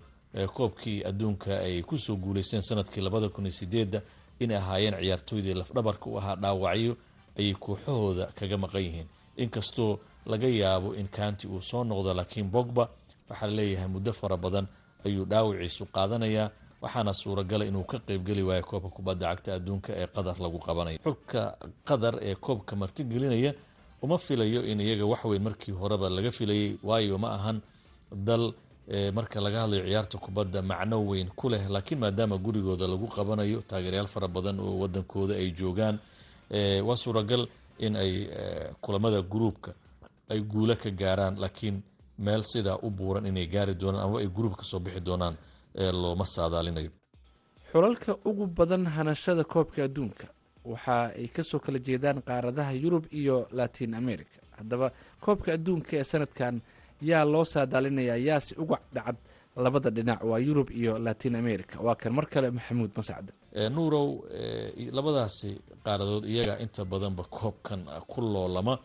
koobkii 0.54 1.04
adduunka 1.04 1.60
ay 1.60 1.82
ku 1.84 1.98
soo 1.98 2.16
guuleysteen 2.16 2.62
sannadkii 2.62 3.02
labada 3.02 3.30
kun 3.30 3.46
iyo 3.46 3.52
sideedda 3.52 4.02
inay 4.44 4.58
ahaayeen 4.58 4.96
ciyaartooydii 5.02 5.54
lafdhabarka 5.62 6.06
u 6.10 6.18
ahaa 6.20 6.36
dhaawacyo 6.44 6.94
ayay 7.40 7.54
kooxahooda 7.64 8.26
kaga 8.40 8.58
maqan 8.64 8.82
yihiin. 8.88 9.08
Inkastoo 9.44 10.00
laga 10.26 10.48
yaabo 10.48 10.90
in 10.96 11.08
kanti 11.08 11.48
uu 11.48 11.62
soo 11.62 11.84
noqdo 11.84 12.14
laakiin 12.14 12.48
bogba 12.56 12.84
waxaa 13.30 13.48
la 13.48 13.54
leeyahay 13.58 13.88
muddo 13.88 14.12
fara 14.14 14.38
badan 14.38 14.66
ayuu 15.06 15.26
dhaawiciisu 15.32 15.86
qaadanayaa 15.96 16.48
waxaana 16.84 17.14
suuragala 17.14 17.64
inuu 17.66 17.84
ka 17.92 17.98
qeybgeli 18.08 18.44
waayo 18.44 18.64
koobka 18.70 18.90
kubadda 18.96 19.26
cagta 19.30 19.50
adduunka 19.58 19.90
ee 20.02 20.08
qatar 20.16 20.38
lagu 20.44 20.60
qabanayo 20.68 20.98
xulka 21.06 21.42
qatar 21.90 22.14
ee 22.28 22.36
koobka 22.46 22.74
martigelinaya 22.82 23.52
uma 24.04 24.18
filayo 24.18 24.62
in 24.72 24.80
iyaga 24.82 25.06
waxweyn 25.06 25.44
markii 25.48 25.72
horeba 25.82 26.10
laga 26.10 26.32
filayay 26.38 26.78
waayo 26.84 27.18
ma 27.24 27.30
ahan 27.38 27.58
dal 28.28 28.54
marka 29.14 29.42
laga 29.42 29.60
hadlayo 29.62 29.84
ciyaarta 29.88 30.18
kubadda 30.18 30.62
macno 30.62 30.98
weyn 31.10 31.30
ku 31.36 31.50
leh 31.50 31.64
laakiin 31.70 32.00
maadaama 32.00 32.38
gurigooda 32.38 32.88
lagu 32.88 33.08
qabanayo 33.08 33.62
taageeryaal 33.62 34.08
fara 34.08 34.28
badan 34.28 34.60
oo 34.60 34.80
wadankooda 34.84 35.34
ay 35.36 35.52
joogaan 35.52 36.00
waa 36.88 36.96
suuragal 36.96 37.48
in 37.80 37.96
ay 37.96 38.14
kulamada 38.82 39.22
gruubka 39.22 39.72
ay 40.30 40.40
guulo 40.42 40.76
ka 40.76 40.90
gaaraan 40.92 41.36
laakiin 41.40 41.82
meel 42.20 42.44
sidaa 42.44 42.78
u 42.84 42.90
buuran 42.90 43.26
inay 43.26 43.48
gaari 43.48 43.74
doonaan 43.76 44.04
ama 44.06 44.20
ay 44.20 44.28
gruub 44.28 44.56
ka 44.56 44.64
soo 44.64 44.80
bixi 44.80 45.00
doonaan 45.02 45.36
looma 46.02 46.26
saadaalinayo. 46.26 46.92
Xulalka 47.72 48.18
ugu 48.26 48.48
badan 48.48 48.86
hanashada 48.86 49.44
koobka 49.44 49.84
adduunka 49.84 50.28
waxa 50.66 51.16
ay 51.18 51.28
ka 51.28 51.44
soo 51.44 51.60
kala 51.60 51.80
jeedaan 51.80 52.22
qaaradaha 52.22 52.72
yurub 52.74 53.06
iyo 53.12 53.48
latin 53.52 53.94
america. 53.94 54.38
Haddaba 54.58 54.92
koobka 55.24 55.54
adduunka 55.54 55.92
ee 55.98 56.04
sanadkan 56.04 56.62
yaa 57.02 57.26
loo 57.26 57.46
saadaalinayaa 57.46 58.18
yaase 58.28 58.56
uga 58.64 58.78
dhacad 58.94 59.16
labada 59.56 59.90
dhinac 59.90 60.24
waa 60.24 60.40
yurub 60.40 60.70
iyo 60.72 61.00
latin 61.00 61.36
america. 61.36 61.76
Waa 61.86 61.96
kan 61.96 62.14
mar 62.14 62.26
kale 62.30 62.50
maxamuud 62.52 62.92
mascade 62.96 63.32
nuurow 63.76 64.08
labadaasi 64.98 65.50
qaaradood 65.86 66.26
iyaga 66.26 66.60
inta 66.64 66.86
badanba 66.86 67.24
koobkan 67.24 67.82
ku 68.08 68.22
loolama. 68.22 68.80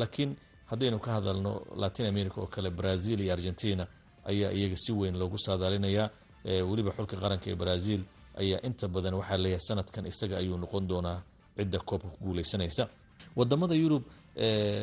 Laakiin 0.00 0.36
haddaynu 0.70 0.98
ka 0.98 1.10
hadalno 1.12 1.62
latin 1.76 2.06
america 2.06 2.38
oo 2.40 2.46
kale 2.46 2.70
brazil 2.70 3.20
iyo 3.20 3.32
argentina 3.32 3.86
ayaa 4.24 4.52
iyaga 4.52 4.76
si 4.76 4.92
weyn 4.92 5.16
loogu 5.18 5.38
saadaalinayaa 5.38 6.10
weliba 6.44 6.90
xulka 6.96 7.16
qaranka 7.16 7.50
ee 7.50 7.54
brazil 7.54 8.00
ayaa 8.40 8.60
inta 8.62 8.88
badan 8.88 9.14
waxaa 9.14 9.36
leeyahay 9.36 9.60
sanadkan 9.68 10.06
isaga 10.06 10.38
ayuu 10.38 10.56
noqon 10.58 10.86
doonaa 10.88 11.22
cidda 11.56 11.78
koobka 11.78 12.08
ku 12.08 12.24
guuleysanaysa 12.24 12.88
waddamada 13.36 13.74
yurub 13.74 14.02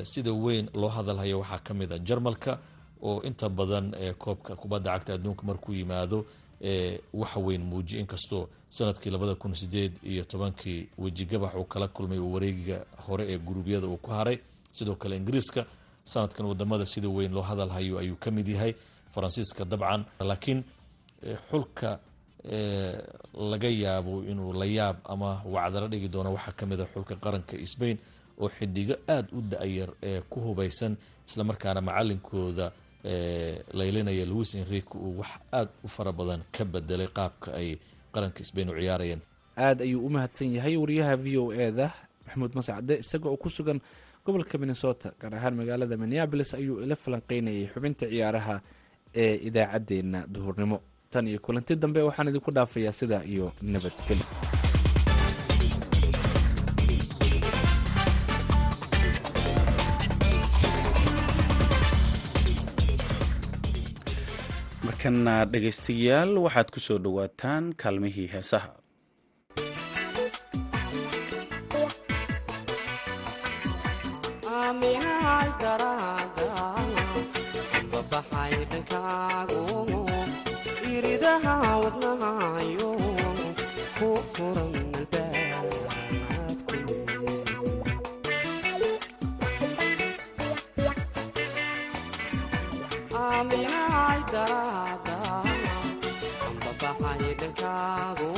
sida 0.04 0.32
weyn 0.34 0.70
loo 0.74 0.90
hadalhayo 0.90 1.40
waxaa 1.40 1.60
ka 1.60 1.74
mid 1.74 1.92
a 1.94 2.00
jarmalka 2.00 2.60
oo 3.02 3.22
inta 3.22 3.50
badan 3.50 3.92
koobka 4.18 4.56
kubadda 4.56 4.92
cagta 4.94 5.14
adduunka 5.14 5.44
markuu 5.46 5.74
yimaado 5.74 6.26
waxa 7.14 7.40
weyn 7.40 7.62
muujiye 7.64 8.02
inkastoo 8.02 8.48
sannadkii 8.70 9.10
labada 9.10 9.36
kun 9.36 9.54
sideed 9.56 9.94
iyo 10.04 10.24
tobankii 10.24 10.90
wejigabax 10.98 11.56
uu 11.56 11.64
kala 11.64 11.88
kulmay 11.88 12.20
oo 12.20 12.32
wareegiga 12.32 12.86
hore 13.08 13.26
ee 13.34 13.38
guruubyada 13.38 13.88
uu 13.88 13.98
ku 13.98 14.12
haray. 14.12 14.40
Sidoo 14.72 14.96
kale 14.96 15.18
ingiriiska 15.18 15.66
sanadkan 16.06 16.46
waddamada 16.46 16.86
sida 16.86 17.10
weyn 17.10 17.32
loo 17.34 17.42
hadalhayo 17.42 18.00
ayuu 18.00 18.16
ka 18.16 18.32
mid 18.32 18.48
yahay. 18.48 18.74
Faransiiska 19.14 19.66
dabcan 19.66 20.06
laakiin 20.20 20.64
xulka 21.50 22.00
laga 23.34 23.70
yaabo 23.70 24.24
inuu 24.24 24.54
la 24.54 24.66
yaab 24.66 24.98
ama 25.06 25.42
wacdala 25.46 25.88
dhigi 25.88 26.08
doono 26.10 26.34
waxaa 26.34 26.52
ka 26.52 26.66
mid 26.66 26.82
a 26.82 26.86
xulka 26.94 27.16
qaranka 27.16 27.58
sbain 27.66 27.98
oo 28.42 28.50
xidigo 28.50 28.96
aada 29.08 29.28
u 29.38 29.42
da-yar 29.42 29.90
ee 30.04 30.22
ku 30.30 30.40
hubaysan 30.46 30.94
islamarkaana 31.28 31.82
macalinkooda 31.82 32.72
laylinaya 33.74 34.26
louis 34.26 34.56
enrique 34.56 34.96
uu 34.96 35.20
wax 35.20 35.30
aada 35.52 35.72
u 35.84 35.88
fara 35.88 36.12
badan 36.12 36.42
ka 36.52 36.66
bedelay 36.66 37.08
qaabka 37.18 37.50
ay 37.60 37.78
qaranka 38.14 38.44
sbain 38.44 38.70
u 38.70 38.74
ciyaarayeen. 38.80 39.22
Aada 39.58 39.84
ayuu 39.84 40.06
u 40.06 40.10
mahadsan 40.10 40.54
yahay 40.56 40.76
wariyaha 40.78 41.16
v 41.24 41.38
o 41.38 41.54
e 41.54 41.72
da 41.72 41.88
maxamuud 42.26 42.52
mascade 42.56 42.94
isaga 43.04 43.30
oo 43.30 43.38
ku 43.38 43.50
sugan 43.50 43.80
gobolka 44.26 44.58
minnesota 44.58 45.14
gaar 45.22 45.34
ahaan 45.36 45.56
magaalada 45.56 45.98
minneabolis 45.98 46.54
ayuu 46.54 46.84
ila 46.84 46.96
falanqeynayay 46.96 47.68
xubinta 47.74 48.06
ciyaaraha 48.12 48.56
ee 49.16 49.36
idaacaddeenna 49.48 50.20
duhurnimo. 50.28 50.78
Tan 51.12 51.28
iyo 51.28 51.40
kulanti 51.40 51.76
dambe 51.76 52.02
waxaan 52.02 52.28
idinku 52.30 52.52
dhaafayaa 52.52 52.94
sidaa 53.00 53.24
iyo 53.24 53.52
nabadgelyo 53.62 54.26
markana 65.08 65.36
dhegaystayaal 65.52 66.32
waxaad 66.46 66.68
ku 66.74 66.80
soo 66.86 67.00
dhowaataan 67.04 67.64
kaalmihii 67.82 68.28
heesaha 68.34 68.72
ay 97.06 97.24
dhankaagu 97.40 98.30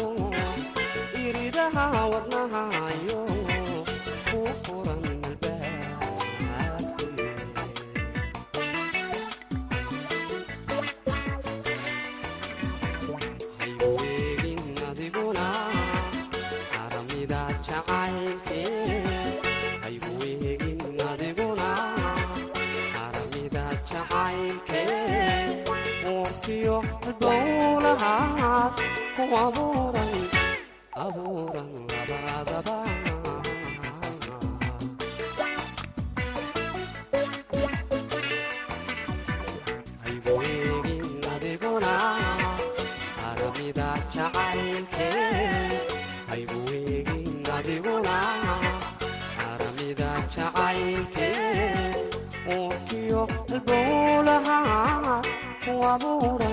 iridaha 1.25 1.85
wadnaha 2.13 2.63
amor 55.89 56.48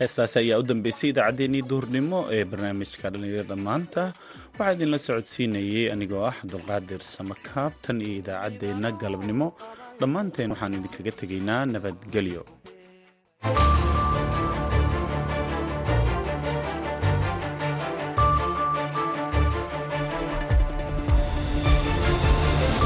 heestaasi 0.00 0.36
ayaa 0.42 0.58
u 0.62 0.68
dambeysay 0.70 1.10
idaacaddeenii 1.12 1.62
duhurnimo 1.70 2.18
ee 2.36 2.44
barnaamijka 2.50 3.06
dhallinyarada 3.12 3.56
maanta. 3.66 4.02
Waxaa 4.58 4.72
idinla 4.76 4.98
socodsiinayay 5.06 5.84
anigoo 5.94 6.24
ah 6.30 6.34
cabdulqaadir 6.40 7.02
samakaab 7.16 7.72
tan 7.84 7.98
iyo 8.06 8.14
idaacaddeenna 8.22 8.88
galabnimo. 9.02 9.48
Dhammaanteen 10.00 10.50
waxaan 10.54 10.74
idinkaga 10.78 11.12
tegaynaa 11.20 11.62
nabadgelyo 11.74 12.42